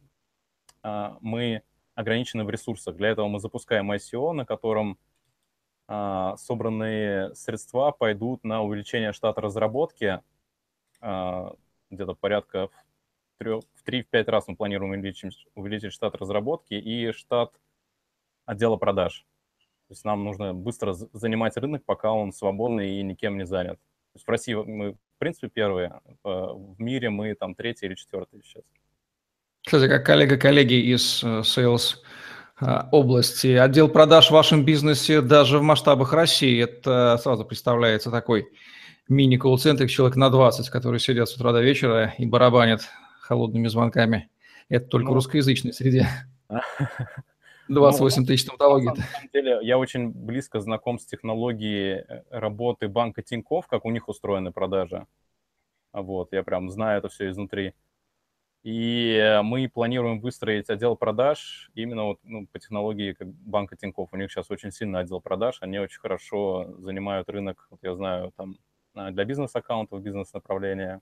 э, 0.82 0.88
э, 0.88 1.16
мы 1.20 1.62
ограничены 1.94 2.44
в 2.44 2.50
ресурсах. 2.50 2.96
Для 2.96 3.10
этого 3.10 3.28
мы 3.28 3.38
запускаем 3.38 3.92
ICO, 3.92 4.32
на 4.32 4.44
котором 4.44 4.98
э, 5.88 6.34
собранные 6.36 7.34
средства 7.34 7.92
пойдут 7.92 8.42
на 8.44 8.62
увеличение 8.62 9.12
штата 9.12 9.40
разработки. 9.40 10.20
Э, 11.00 11.50
где-то 11.90 12.14
порядка 12.14 12.70
в 13.38 13.62
3-5 13.86 14.30
раз 14.30 14.48
мы 14.48 14.56
планируем 14.56 14.92
увеличить, 14.92 15.46
увеличить 15.54 15.92
штат 15.92 16.14
разработки 16.16 16.74
и 16.74 17.10
штат 17.12 17.52
отдела 18.50 18.76
продаж. 18.76 19.24
То 19.88 19.92
есть 19.92 20.04
нам 20.04 20.24
нужно 20.24 20.54
быстро 20.54 20.92
занимать 20.92 21.56
рынок, 21.56 21.84
пока 21.84 22.12
он 22.12 22.32
свободный 22.32 22.98
и 22.98 23.02
никем 23.02 23.38
не 23.38 23.46
занят. 23.46 23.76
То 24.12 24.16
есть 24.16 24.26
в 24.26 24.30
России 24.30 24.54
мы, 24.54 24.92
в 24.92 25.18
принципе, 25.18 25.48
первые, 25.48 26.00
в 26.24 26.74
мире 26.78 27.10
мы 27.10 27.34
там 27.34 27.54
третий 27.54 27.86
или 27.86 27.94
четвертый 27.94 28.42
сейчас. 28.42 28.64
Кстати, 29.64 29.88
как 29.88 30.04
коллега 30.04 30.36
коллеги 30.36 30.74
из 30.74 31.22
э, 31.22 31.40
sales 31.40 31.96
э, 32.60 32.88
области, 32.90 33.48
отдел 33.48 33.88
продаж 33.88 34.28
в 34.28 34.32
вашем 34.32 34.64
бизнесе 34.64 35.20
даже 35.20 35.58
в 35.58 35.62
масштабах 35.62 36.12
России, 36.12 36.62
это 36.62 37.18
сразу 37.22 37.44
представляется 37.44 38.10
такой 38.10 38.48
мини-колл-центр, 39.08 39.86
человек 39.86 40.16
на 40.16 40.30
20, 40.30 40.70
которые 40.70 40.98
сидят 40.98 41.28
с 41.28 41.36
утра 41.36 41.52
до 41.52 41.60
вечера 41.60 42.14
и 42.16 42.26
барабанят 42.26 42.82
холодными 43.20 43.68
звонками. 43.68 44.30
Это 44.68 44.86
только 44.86 45.08
ну, 45.08 45.14
русскоязычной 45.14 45.72
среде. 45.72 46.08
28 47.74 48.20
ну, 48.20 48.26
тысяч 48.26 48.44
тавтологий. 48.44 48.88
На 48.88 48.94
самом 48.96 49.28
деле, 49.32 49.58
я 49.62 49.78
очень 49.78 50.10
близко 50.10 50.60
знаком 50.60 50.98
с 50.98 51.06
технологией 51.06 52.04
э, 52.06 52.22
работы 52.30 52.88
банка 52.88 53.22
Тиньков, 53.22 53.66
как 53.66 53.84
у 53.84 53.90
них 53.90 54.08
устроены 54.08 54.52
продажи. 54.52 55.06
Вот, 55.92 56.32
я 56.32 56.42
прям 56.42 56.70
знаю 56.70 56.98
это 56.98 57.08
все 57.08 57.30
изнутри. 57.30 57.74
И 58.62 59.14
э, 59.14 59.42
мы 59.42 59.68
планируем 59.68 60.20
выстроить 60.20 60.68
отдел 60.68 60.96
продаж 60.96 61.70
именно 61.74 62.04
вот, 62.04 62.20
ну, 62.24 62.46
по 62.46 62.58
технологии 62.58 63.12
как 63.12 63.28
банка 63.28 63.76
Тиньков. 63.76 64.10
У 64.12 64.16
них 64.16 64.30
сейчас 64.30 64.50
очень 64.50 64.70
сильный 64.70 65.00
отдел 65.00 65.20
продаж, 65.20 65.58
они 65.60 65.78
очень 65.78 66.00
хорошо 66.00 66.74
занимают 66.78 67.28
рынок, 67.30 67.66
вот 67.70 67.80
я 67.82 67.94
знаю, 67.94 68.32
там 68.36 68.58
а, 68.94 69.10
для 69.12 69.24
бизнес-аккаунтов, 69.24 70.02
бизнес-направления. 70.02 71.00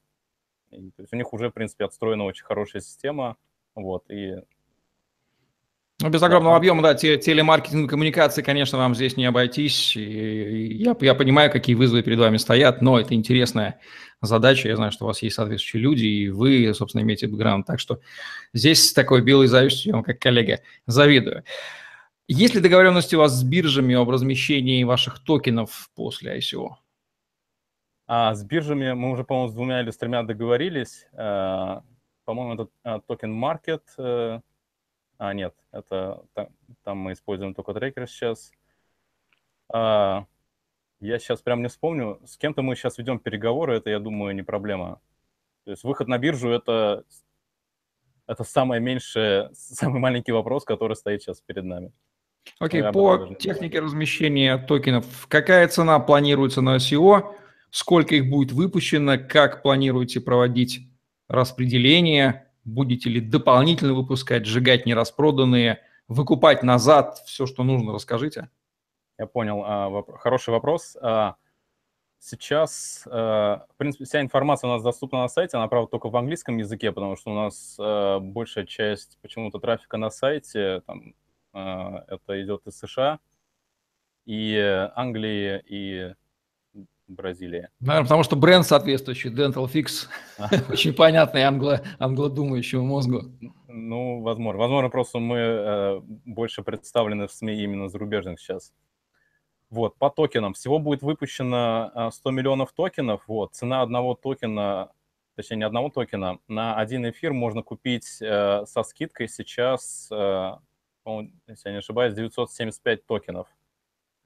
И, 0.71 0.91
то 0.91 1.03
есть 1.03 1.13
у 1.13 1.17
них 1.17 1.33
уже, 1.33 1.51
в 1.51 1.55
принципе, 1.55 1.85
отстроена 1.85 2.25
очень 2.25 2.45
хорошая 2.45 2.83
система, 2.83 3.37
вот, 3.75 4.09
и 4.11 4.37
ну, 6.01 6.11
без 6.11 6.23
огромного 6.23 6.57
объема, 6.57 6.83
да, 6.83 6.95
телемаркетинг, 6.95 7.91
коммуникации, 7.91 8.43
конечно, 8.43 8.79
вам 8.79 8.95
здесь 8.95 9.17
не 9.17 9.27
обойтись. 9.27 9.97
И 9.97 10.75
я, 10.75 10.97
я 11.01 11.15
понимаю, 11.15 11.51
какие 11.51 11.75
вызовы 11.75 12.03
перед 12.03 12.21
вами 12.21 12.37
стоят, 12.37 12.83
но 12.83 13.01
это 13.01 13.15
интересная 13.15 13.81
задача. 14.23 14.69
Я 14.69 14.77
знаю, 14.77 14.93
что 14.93 15.05
у 15.05 15.09
вас 15.09 15.23
есть 15.23 15.35
соответствующие 15.35 15.83
люди, 15.83 16.05
и 16.05 16.29
вы, 16.29 16.73
собственно, 16.73 17.03
имеете 17.03 17.27
бэкграунд. 17.27 17.67
Так 17.67 17.81
что 17.81 18.01
здесь 18.53 18.93
такой 18.93 19.23
белый 19.23 19.49
зависимости, 19.49 19.89
я 19.89 19.95
вам 19.95 20.05
как 20.05 20.21
коллега 20.21 20.61
завидую. 20.87 21.43
Есть 22.29 22.55
ли 22.55 22.61
договоренности 22.61 23.17
у 23.17 23.19
вас 23.19 23.33
с 23.33 23.43
биржами 23.43 23.97
об 23.97 24.09
размещении 24.11 24.85
ваших 24.85 25.19
токенов 25.25 25.91
после 25.97 26.39
ICO? 26.39 26.75
А, 28.07 28.35
с 28.35 28.45
биржами 28.45 28.93
мы 28.93 29.11
уже, 29.11 29.25
по-моему, 29.25 29.51
с 29.51 29.55
двумя 29.55 29.81
или 29.81 29.91
с 29.91 29.97
тремя 29.97 30.23
договорились. 30.23 31.07
А, 31.13 31.83
по-моему, 32.25 32.55
это 32.55 32.69
а, 32.85 33.01
токен 33.01 33.33
Market 33.33 33.83
э, 33.99 34.41
а, 35.19 35.35
нет, 35.35 35.55
это 35.73 36.25
там, 36.33 36.49
там 36.85 36.99
мы 36.99 37.13
используем 37.13 37.53
только 37.53 37.75
трекер 37.75 38.07
сейчас. 38.07 38.53
А, 39.73 40.27
я 41.01 41.19
сейчас 41.19 41.43
прям 41.43 41.63
не 41.63 41.69
вспомню. 41.69 42.21
С 42.25 42.37
кем-то 42.37 42.63
мы 42.63 42.77
сейчас 42.77 42.99
ведем 42.99 43.19
переговоры, 43.19 43.77
это, 43.77 43.91
я 43.91 43.99
думаю, 43.99 44.35
не 44.35 44.43
проблема. 44.43 45.01
То 45.65 45.73
есть 45.73 45.85
выход 45.85 46.09
на 46.09 46.19
биржу 46.19 46.51
это, 46.51 47.05
это 48.27 48.45
самое 48.45 48.81
меньшее, 48.81 49.51
самый 49.55 50.01
маленький 50.01 50.33
вопрос, 50.33 50.65
который 50.65 50.97
стоит 50.97 51.23
сейчас 51.23 51.41
перед 51.41 51.65
нами. 51.65 51.93
Окей, 52.61 52.81
okay, 52.81 52.93
по 52.93 53.35
технике 53.35 53.81
размещения 53.81 54.57
токенов, 54.57 55.27
какая 55.29 55.69
цена 55.69 55.99
планируется 55.99 56.63
на 56.63 56.77
ICO, 56.77 57.35
сколько 57.71 58.15
их 58.15 58.31
будет 58.31 58.53
выпущено, 58.53 59.19
как 59.19 59.63
планируете 59.63 60.21
проводить 60.21 60.89
распределение, 61.29 62.48
Будете 62.69 63.09
ли 63.09 63.21
дополнительно 63.23 63.95
выпускать, 63.95 64.45
сжигать 64.45 64.85
нераспроданные, 64.85 65.81
выкупать 66.07 66.63
назад 66.63 67.17
все, 67.25 67.47
что 67.47 67.65
нужно? 67.65 67.95
Расскажите. 67.95 68.51
Я 69.17 69.27
понял. 69.27 69.63
А, 69.65 70.05
хороший 70.19 70.51
вопрос. 70.51 70.95
А, 71.01 71.37
сейчас, 72.19 73.09
а, 73.11 73.65
в 73.73 73.77
принципе, 73.79 74.05
вся 74.05 74.21
информация 74.21 74.69
у 74.69 74.75
нас 74.75 74.83
доступна 74.83 75.21
на 75.21 75.29
сайте, 75.29 75.57
она, 75.57 75.67
правда, 75.69 75.91
только 75.91 76.11
в 76.11 76.17
английском 76.17 76.59
языке, 76.59 76.93
потому 76.93 77.17
что 77.17 77.31
у 77.31 77.35
нас 77.35 77.77
большая 78.23 78.67
часть 78.67 79.19
почему-то 79.23 79.61
трафика 79.61 79.97
на 79.97 80.11
сайте, 80.11 80.83
там, 80.87 81.15
это 81.55 82.43
идет 82.43 82.67
из 82.67 82.79
США, 82.79 83.19
и 84.27 84.55
Англии, 84.95 85.63
и 85.67 86.15
Бразилии. 87.09 87.69
Наверное, 87.81 88.05
потому 88.05 88.23
что 88.23 88.37
бренд 88.37 88.67
соответствующий, 88.67 89.31
Dental 89.31 89.67
Fix, 89.67 90.09
очень 90.71 90.93
понятный 90.93 91.43
англо, 91.43 91.81
англодумающему 91.99 92.85
мозгу. 92.85 93.23
Ну, 93.67 94.21
возможно. 94.21 94.61
Возможно, 94.61 94.91
просто 94.91 95.19
мы 95.19 95.37
э, 95.37 96.01
больше 96.25 96.63
представлены 96.63 97.27
в 97.27 97.33
СМИ 97.33 97.63
именно 97.63 97.89
зарубежных 97.89 98.41
сейчас. 98.41 98.73
Вот, 99.71 99.97
по 99.99 100.09
токенам. 100.09 100.55
Всего 100.55 100.79
будет 100.79 101.03
выпущено 101.03 102.11
100 102.11 102.31
э, 102.31 102.33
миллионов 102.33 102.73
токенов. 102.73 103.23
Вот, 103.27 103.55
цена 103.55 103.83
одного 103.83 104.15
токена, 104.15 104.91
точнее, 105.37 105.59
не 105.59 105.65
одного 105.65 105.91
токена, 105.91 106.39
на 106.49 106.77
один 106.77 107.09
эфир 107.09 107.33
можно 107.33 107.63
купить 107.63 108.19
э, 108.21 108.65
со 108.67 108.83
скидкой 108.83 109.29
сейчас, 109.29 110.09
э, 110.11 110.53
если 111.47 111.69
я 111.69 111.73
не 111.73 111.79
ошибаюсь, 111.79 112.15
975 112.15 113.07
токенов. 113.07 113.49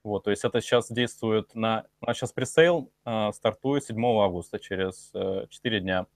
Вот, 0.05 0.25
то 0.25 0.31
есть 0.31 0.45
это 0.45 0.61
сейчас 0.61 0.91
действует 0.91 1.55
на... 1.55 1.87
У 2.01 2.07
нас 2.07 2.17
сейчас 2.17 2.33
пресейл 2.33 2.91
э, 3.05 3.31
стартует 3.33 3.85
7 3.85 4.05
августа, 4.05 4.59
через 4.59 5.11
э, 5.15 5.47
4 5.49 5.81
дня. 5.81 6.07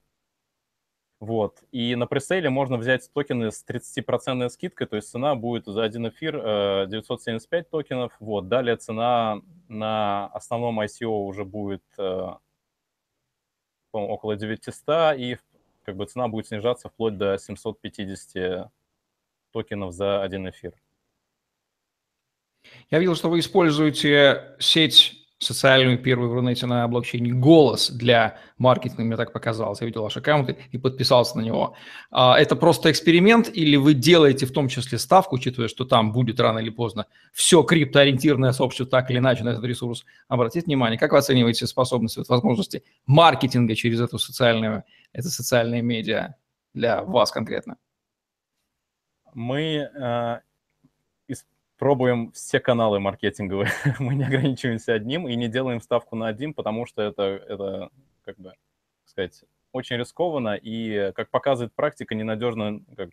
Вот. 1.20 1.62
И 1.72 1.94
на 1.94 2.07
пресейле 2.07 2.51
можно 2.51 2.77
взять 2.77 3.11
токены 3.12 3.51
с 3.51 3.64
30% 3.66 4.49
скидкой, 4.51 4.87
то 4.87 4.96
есть 4.96 5.09
цена 5.09 5.35
будет 5.35 5.64
за 5.66 5.83
один 5.85 6.09
эфир 6.09 6.35
975 6.88 7.66
э, 7.66 7.68
токенов. 7.70 8.16
Вот. 8.20 8.49
Далее 8.49 8.77
цена 8.77 9.40
на 9.68 10.27
основном 10.29 10.81
ICO 10.81 11.07
уже 11.07 11.44
будет 11.44 11.85
э, 11.99 12.29
около 13.92 14.37
900, 14.37 15.18
и 15.18 15.38
как 15.85 15.96
бы 15.96 16.07
цена 16.07 16.29
будет 16.29 16.49
снижаться 16.49 16.88
вплоть 16.88 17.16
до 17.16 17.38
750 17.38 18.70
токенов 19.53 19.92
за 19.92 20.22
один 20.22 20.49
эфир. 20.51 20.75
Я 22.91 22.99
видел, 22.99 23.17
что 23.17 23.29
вы 23.29 23.41
используете 23.41 24.57
сеть 24.59 25.27
социальную 25.39 25.99
первую 25.99 26.31
в 26.31 26.35
Рунете 26.35 26.67
на 26.67 26.89
блокчейне 26.89 27.33
«Голос» 27.33 27.91
для 27.91 28.39
маркетинга, 28.57 29.03
мне 29.05 29.17
так 29.17 29.33
показалось. 29.33 29.81
Я 29.81 29.87
видел 29.87 30.03
ваш 30.03 30.17
аккаунт 30.17 30.57
и 30.73 30.79
подписался 30.79 31.37
на 31.37 31.43
него. 31.43 31.75
А, 32.11 32.39
это 32.39 32.57
просто 32.57 32.91
эксперимент 32.91 33.51
или 33.53 33.77
вы 33.77 33.93
делаете 33.93 34.47
в 34.47 34.53
том 34.53 34.69
числе 34.69 34.99
ставку, 34.99 35.37
учитывая, 35.37 35.69
что 35.69 35.85
там 35.85 36.13
будет 36.13 36.41
рано 36.41 36.61
или 36.61 36.71
поздно 36.71 37.07
все 37.35 37.63
криптоориентированное 37.63 38.53
сообщество 38.53 38.87
так 38.87 39.11
или 39.11 39.19
иначе 39.19 39.45
на 39.45 39.51
этот 39.51 39.65
ресурс 39.65 40.07
обратить 40.29 40.67
внимание? 40.67 40.99
Как 40.99 41.13
вы 41.13 41.19
оцениваете 41.19 41.67
способности, 41.67 42.23
возможности 42.27 42.83
маркетинга 43.05 43.75
через 43.75 44.01
эту 44.01 44.19
социальную, 44.19 44.85
это 45.13 45.29
социальные 45.29 45.83
медиа 45.83 46.35
для 46.73 47.03
вас 47.03 47.31
конкретно? 47.31 47.77
Мы 49.35 49.91
э, 49.95 50.41
пробуем 51.79 52.33
все 52.33 52.61
каналы 52.61 53.01
маркетинговые. 53.01 53.71
Мы 53.99 54.15
не 54.15 54.25
ограничиваемся 54.25 54.95
одним 54.95 55.29
и 55.29 55.35
не 55.37 55.49
делаем 55.49 55.81
ставку 55.81 56.17
на 56.17 56.29
один, 56.29 56.55
потому 56.55 56.87
что 56.87 57.03
это, 57.03 57.23
это 57.23 57.91
как 58.25 58.39
бы, 58.39 58.55
сказать, 59.05 59.45
очень 59.73 59.97
рискованно 59.97 60.55
и, 60.55 61.12
как 61.12 61.31
показывает 61.31 61.75
практика, 61.75 62.15
ненадежно, 62.15 62.81
как, 62.97 63.11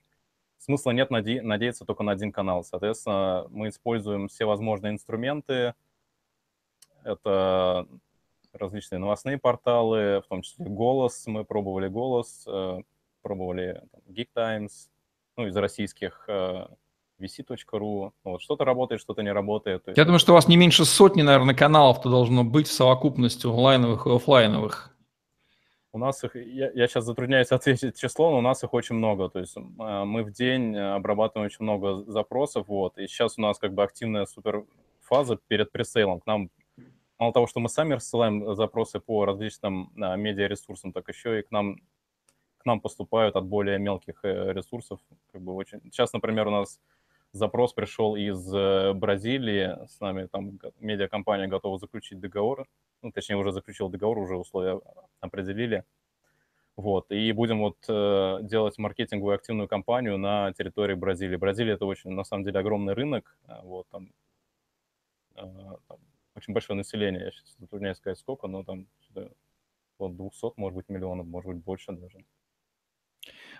смысла 0.57 0.91
нет 0.91 1.11
наде- 1.11 1.41
надеяться 1.41 1.85
только 1.85 2.03
на 2.03 2.13
один 2.13 2.31
канал. 2.31 2.63
Соответственно, 2.63 3.45
мы 3.49 3.69
используем 3.69 4.27
все 4.29 4.45
возможные 4.45 4.93
инструменты. 4.93 5.73
Это 7.03 7.87
различные 8.53 8.99
новостные 8.99 9.37
порталы, 9.37 10.21
в 10.21 10.27
том 10.29 10.41
числе 10.41 10.65
«Голос». 10.65 11.27
Мы 11.27 11.43
пробовали 11.43 11.89
«Голос», 11.89 12.45
э, 12.47 12.81
пробовали 13.21 13.83
там, 13.91 14.01
Geek 14.07 14.29
Times, 14.33 14.89
ну, 15.35 15.47
из 15.47 15.55
российских 15.57 16.25
э, 16.27 16.67
vc.ru. 17.19 18.11
Вот, 18.23 18.41
что-то 18.41 18.65
работает, 18.65 19.01
что-то 19.01 19.21
не 19.21 19.31
работает. 19.31 19.83
Я 19.95 20.05
думаю, 20.05 20.19
что 20.19 20.33
у 20.33 20.35
вас 20.35 20.47
не 20.47 20.57
меньше 20.57 20.85
сотни, 20.85 21.21
наверное, 21.21 21.55
каналов-то 21.55 22.09
должно 22.09 22.43
быть 22.43 22.67
в 22.67 22.73
совокупности 22.73 23.45
онлайновых 23.45 24.07
и 24.07 24.09
офлайновых. 24.11 24.89
У 25.91 25.99
нас 25.99 26.23
их, 26.23 26.35
я, 26.35 26.71
я 26.71 26.87
сейчас 26.87 27.05
затрудняюсь 27.05 27.47
ответить 27.51 27.99
число, 27.99 28.31
но 28.31 28.39
у 28.39 28.41
нас 28.41 28.63
их 28.63 28.73
очень 28.73 28.95
много. 28.95 29.29
То 29.29 29.39
есть 29.39 29.55
э, 29.55 29.61
мы 29.61 30.23
в 30.23 30.31
день 30.31 30.75
обрабатываем 30.75 31.47
очень 31.47 31.63
много 31.63 32.03
запросов, 32.11 32.67
вот, 32.67 32.97
и 32.97 33.07
сейчас 33.07 33.37
у 33.37 33.41
нас 33.41 33.59
как 33.59 33.73
бы 33.73 33.83
активная 33.83 34.25
супер 34.25 34.65
фаза 35.01 35.37
перед 35.47 35.71
пресейлом. 35.71 36.19
К 36.19 36.25
нам 36.25 36.49
мало 37.19 37.33
того, 37.33 37.47
что 37.47 37.59
мы 37.59 37.69
сами 37.69 37.93
рассылаем 37.93 38.55
запросы 38.55 38.99
по 38.99 39.25
различным 39.25 39.91
а, 40.01 40.15
медиаресурсам, 40.15 40.91
так 40.91 41.07
еще 41.09 41.39
и 41.39 41.43
к 41.43 41.51
нам 41.51 41.77
к 42.63 42.65
нам 42.65 42.79
поступают 42.79 43.35
от 43.35 43.45
более 43.45 43.77
мелких 43.77 44.19
э, 44.23 44.53
ресурсов. 44.53 44.99
Как 45.33 45.41
бы 45.41 45.53
очень... 45.53 45.81
Сейчас, 45.91 46.13
например, 46.13 46.47
у 46.47 46.51
нас 46.51 46.79
запрос 47.33 47.73
пришел 47.73 48.15
из 48.15 48.53
э, 48.53 48.93
Бразилии, 48.93 49.85
с 49.87 49.99
нами 49.99 50.27
там 50.27 50.59
медиакомпания 50.79 51.47
готова 51.47 51.77
заключить 51.77 52.19
договор, 52.19 52.67
ну, 53.01 53.11
точнее, 53.11 53.35
уже 53.35 53.51
заключил 53.51 53.89
договор, 53.89 54.19
уже 54.19 54.35
условия 54.35 54.79
определили. 55.19 55.83
Вот, 56.75 57.11
и 57.11 57.31
будем 57.33 57.59
вот 57.59 57.77
э, 57.87 58.39
делать 58.41 58.77
маркетинговую 58.79 59.35
активную 59.35 59.67
кампанию 59.67 60.17
на 60.17 60.53
территории 60.53 60.95
Бразилии. 60.95 61.35
Бразилия– 61.35 61.73
это 61.75 61.85
очень, 61.85 62.11
на 62.11 62.23
самом 62.23 62.45
деле, 62.45 62.59
огромный 62.59 62.93
рынок, 62.93 63.37
э, 63.47 63.53
вот, 63.63 63.87
там, 63.89 64.11
э, 65.35 65.41
там 65.87 65.97
очень 66.35 66.53
большое 66.53 66.77
население, 66.77 67.25
я 67.25 67.31
сейчас 67.31 67.55
затрудняюсь 67.59 67.97
сказать 67.97 68.17
сколько, 68.17 68.47
но 68.47 68.63
там 68.63 68.87
от 69.99 70.15
200, 70.15 70.53
может 70.57 70.77
быть, 70.77 70.89
миллионов, 70.89 71.27
может 71.27 71.51
быть, 71.51 71.63
больше 71.63 71.91
даже. 71.91 72.23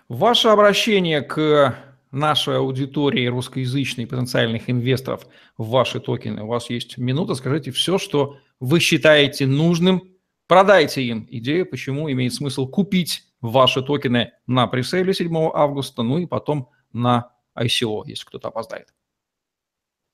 Ваше 0.08 0.48
обращение 0.48 1.22
к 1.22 1.93
нашей 2.14 2.56
аудитории 2.56 3.26
русскоязычной 3.26 4.06
потенциальных 4.06 4.70
инвесторов 4.70 5.26
в 5.58 5.68
ваши 5.70 6.00
токены. 6.00 6.42
У 6.42 6.46
вас 6.46 6.70
есть 6.70 6.98
минута, 6.98 7.34
скажите 7.34 7.70
все, 7.70 7.98
что 7.98 8.38
вы 8.60 8.80
считаете 8.80 9.46
нужным, 9.46 10.02
продайте 10.46 11.02
им 11.02 11.26
идею, 11.30 11.66
почему 11.66 12.10
имеет 12.10 12.34
смысл 12.34 12.66
купить 12.66 13.24
ваши 13.40 13.82
токены 13.82 14.32
на 14.46 14.66
пресейле 14.66 15.12
7 15.12 15.50
августа, 15.52 16.02
ну 16.02 16.18
и 16.18 16.26
потом 16.26 16.70
на 16.92 17.32
ICO, 17.56 18.02
если 18.06 18.24
кто-то 18.24 18.48
опоздает. 18.48 18.94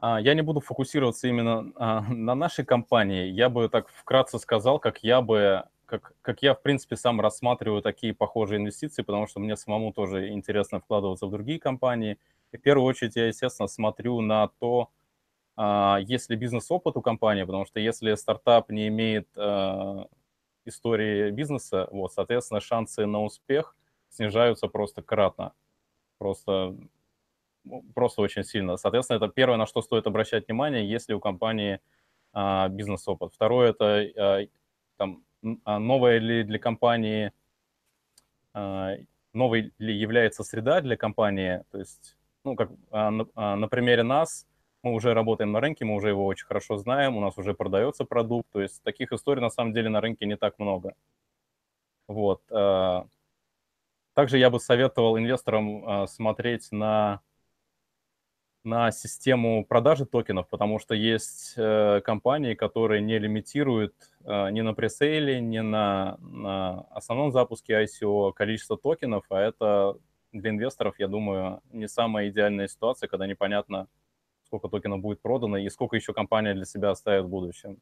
А, 0.01 0.21
я 0.21 0.35
не 0.35 0.43
буду 0.43 0.61
фокусироваться 0.61 1.29
именно 1.29 1.73
а, 1.77 2.01
на 2.01 2.35
нашей 2.35 2.65
компании. 2.65 3.31
Я 3.31 3.49
бы 3.49 3.69
так 3.69 3.89
вкратце 3.89 4.39
сказал, 4.39 4.79
как 4.79 5.03
я 5.03 5.21
бы 5.21 5.65
как, 5.91 6.15
как 6.23 6.43
я, 6.43 6.55
в 6.55 6.63
принципе, 6.63 6.97
сам 6.97 7.21
рассматриваю 7.21 7.83
такие 7.83 8.15
похожие 8.15 8.59
инвестиции, 8.61 9.03
потому 9.03 9.27
что 9.27 9.41
мне 9.41 9.57
самому 9.57 9.93
тоже 9.93 10.29
интересно 10.31 10.79
вкладываться 10.79 11.27
в 11.27 11.31
другие 11.31 11.59
компании. 11.59 12.17
И 12.53 12.57
в 12.57 12.63
первую 12.63 12.87
очередь 12.87 13.17
я, 13.17 13.27
естественно, 13.27 13.67
смотрю 13.67 14.21
на 14.21 14.49
то, 14.61 14.91
а, 15.57 15.99
есть 16.01 16.31
ли 16.31 16.37
бизнес-опыт 16.37 16.97
у 16.97 17.03
компании, 17.03 17.43
потому 17.43 17.67
что 17.67 17.81
если 17.81 18.15
стартап 18.15 18.71
не 18.71 18.87
имеет 18.87 19.29
а, 19.37 20.07
истории 20.65 21.33
бизнеса, 21.33 21.89
вот, 21.91 22.13
соответственно, 22.13 22.61
шансы 22.61 23.05
на 23.05 23.25
успех 23.25 23.77
снижаются 24.11 24.69
просто 24.69 25.03
кратно. 25.03 25.55
Просто, 26.19 26.77
ну, 27.65 27.85
просто 27.95 28.23
очень 28.23 28.45
сильно. 28.45 28.77
Соответственно, 28.77 29.17
это 29.17 29.29
первое, 29.29 29.57
на 29.57 29.67
что 29.67 29.83
стоит 29.83 30.07
обращать 30.07 30.47
внимание, 30.47 30.89
если 30.89 31.15
у 31.15 31.21
компании 31.21 31.81
а, 32.33 32.69
бизнес-опыт. 32.69 33.35
Второе– 33.35 33.71
это 33.71 34.49
там, 34.97 35.25
новая 35.43 36.19
ли 36.19 36.43
для 36.43 36.59
компании, 36.59 37.33
а, 38.53 38.95
новой 39.33 39.73
ли 39.79 39.95
является 39.95 40.45
среда 40.45 40.81
для 40.81 40.97
компании, 40.97 41.65
то 41.71 41.79
есть, 41.79 42.17
ну, 42.45 42.57
как 42.57 42.71
а, 42.91 43.11
на, 43.11 43.57
на 43.57 43.69
примере 43.69 44.03
нас, 44.03 44.47
мы 44.83 44.93
уже 44.93 45.15
работаем 45.15 45.53
на 45.53 45.61
рынке, 45.61 45.85
мы 45.85 45.95
уже 45.95 46.09
его 46.09 46.27
очень 46.27 46.47
хорошо 46.47 46.77
знаем, 46.79 47.17
у 47.17 47.21
нас 47.21 47.37
уже 47.39 47.55
продается 47.55 48.05
продукт, 48.05 48.49
то 48.51 48.61
есть 48.61 48.83
таких 48.83 49.13
историй 49.13 49.43
на 49.43 49.51
самом 49.51 49.73
деле 49.73 49.91
на 49.91 50.01
рынке 50.01 50.27
не 50.27 50.37
так 50.37 50.59
много. 50.59 50.95
Вот. 52.09 52.43
Также 54.15 54.39
я 54.39 54.51
бы 54.51 54.59
советовал 54.59 55.19
инвесторам 55.19 56.09
смотреть 56.09 56.73
на 56.73 57.21
на 58.65 58.91
систему 58.91 59.65
продажи 59.65 60.05
токенов, 60.05 60.49
потому 60.49 60.79
что 60.79 60.95
есть 60.95 61.55
э, 61.57 62.01
компании, 62.05 62.55
которые 62.55 63.01
не 63.01 63.19
лимитируют 63.19 63.95
э, 64.25 64.51
ни 64.51 64.61
на 64.61 64.75
пресейле, 64.75 65.41
ни 65.41 65.61
на, 65.61 66.19
на 66.21 66.81
основном 66.91 67.33
запуске 67.33 67.83
ICO 67.83 68.33
количество 68.33 68.77
токенов, 68.77 69.25
а 69.31 69.41
это 69.41 69.97
для 70.33 70.51
инвесторов, 70.51 70.99
я 70.99 71.09
думаю, 71.09 71.63
не 71.73 71.89
самая 71.89 72.29
идеальная 72.29 72.69
ситуация, 72.69 73.09
когда 73.09 73.27
непонятно, 73.27 73.89
сколько 74.45 74.69
токенов 74.69 75.01
будет 75.01 75.23
продано 75.23 75.57
и 75.57 75.69
сколько 75.71 75.97
еще 75.97 76.13
компания 76.13 76.55
для 76.55 76.65
себя 76.65 76.91
оставит 76.91 77.25
в 77.25 77.29
будущем. 77.29 77.79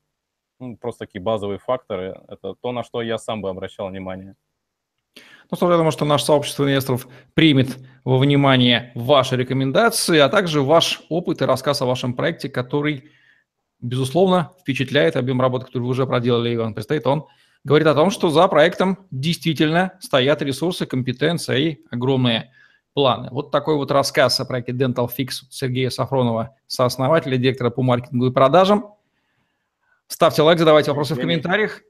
Ну, 0.61 0.77
просто 0.77 1.07
такие 1.07 1.21
базовые 1.21 1.59
факторы. 1.59 2.21
Это 2.29 2.55
то, 2.55 2.73
на 2.73 2.83
что 2.83 3.03
я 3.03 3.19
сам 3.19 3.43
бы 3.43 3.49
обращал 3.49 3.89
внимание. 3.89 4.35
Ну, 5.51 5.57
что 5.57 5.71
я 5.71 5.77
думаю, 5.77 5.93
что 5.93 6.05
наше 6.05 6.27
сообщество 6.27 6.65
инвесторов 6.65 7.09
примет 7.35 7.79
во 8.05 8.19
внимание 8.19 8.93
ваши 8.95 9.37
рекомендации, 9.37 10.19
а 10.19 10.29
также 10.29 10.63
ваш 10.63 11.03
опыт 11.09 11.41
и 11.41 11.47
рассказ 11.47 11.81
о 11.81 11.87
вашем 11.87 12.15
проекте, 12.15 12.49
который, 12.51 13.11
безусловно, 13.81 14.53
впечатляет 14.61 15.17
объем 15.17 15.41
работы, 15.41 15.67
который 15.67 15.85
вы 15.85 15.89
уже 15.89 16.07
проделали, 16.07 16.55
Иван, 16.55 16.75
предстоит 16.75 17.07
он, 17.07 17.27
говорит 17.65 17.87
о 17.87 17.95
том, 17.95 18.11
что 18.11 18.29
за 18.29 18.47
проектом 18.49 19.07
действительно 19.11 19.93
стоят 20.01 20.43
ресурсы, 20.43 20.85
компетенция 20.85 21.57
и 21.57 21.79
огромные 21.91 22.53
планы. 22.93 23.29
Вот 23.31 23.51
такой 23.51 23.77
вот 23.77 23.91
рассказ 23.91 24.41
о 24.41 24.45
проекте 24.45 24.73
Dental 24.73 25.09
Fix 25.09 25.45
Сергея 25.51 25.89
Сафронова, 25.89 26.57
сооснователя, 26.67 27.37
директора 27.37 27.71
по 27.71 27.83
маркетингу 27.83 28.27
и 28.27 28.33
продажам. 28.33 28.95
Ставьте 30.09 30.43
лайк, 30.43 30.59
задавайте 30.59 30.91
вопросы 30.91 31.15
в 31.15 31.21
комментариях. 31.21 31.83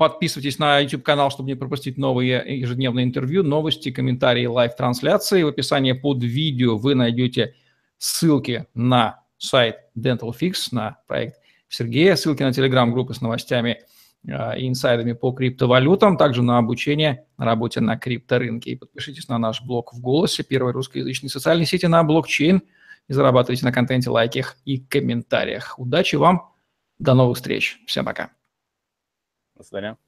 Подписывайтесь 0.00 0.58
на 0.58 0.78
YouTube-канал, 0.78 1.30
чтобы 1.30 1.50
не 1.50 1.56
пропустить 1.56 1.98
новые 1.98 2.42
ежедневные 2.58 3.04
интервью, 3.04 3.42
новости, 3.42 3.90
комментарии, 3.90 4.46
live-трансляции. 4.46 5.42
В 5.42 5.48
описании 5.48 5.92
под 5.92 6.22
видео 6.22 6.78
вы 6.78 6.94
найдете 6.94 7.54
ссылки 7.98 8.64
на 8.72 9.22
сайт 9.36 9.76
Dental 9.94 10.32
Fix, 10.32 10.68
на 10.72 11.02
проект 11.06 11.36
Сергея, 11.68 12.16
ссылки 12.16 12.42
на 12.42 12.50
телеграм-группы 12.50 13.12
с 13.12 13.20
новостями 13.20 13.82
э, 14.26 14.58
и 14.58 14.68
инсайдами 14.68 15.12
по 15.12 15.32
криптовалютам, 15.32 16.16
также 16.16 16.42
на 16.42 16.56
обучение 16.56 17.26
на 17.36 17.44
работе 17.44 17.82
на 17.82 17.98
крипторынке. 17.98 18.70
И 18.70 18.76
подпишитесь 18.76 19.28
на 19.28 19.36
наш 19.36 19.60
блог 19.60 19.92
в 19.92 20.00
«Голосе», 20.00 20.42
первой 20.42 20.72
русскоязычной 20.72 21.28
социальной 21.28 21.66
сети 21.66 21.84
на 21.84 22.02
блокчейн 22.04 22.62
и 23.06 23.12
зарабатывайте 23.12 23.66
на 23.66 23.72
контенте, 23.72 24.08
лайках 24.08 24.56
и 24.64 24.78
комментариях. 24.78 25.78
Удачи 25.78 26.16
вам, 26.16 26.54
до 26.98 27.12
новых 27.12 27.36
встреч, 27.36 27.80
всем 27.86 28.06
пока. 28.06 28.30
До 29.60 29.64
свидания. 29.64 29.98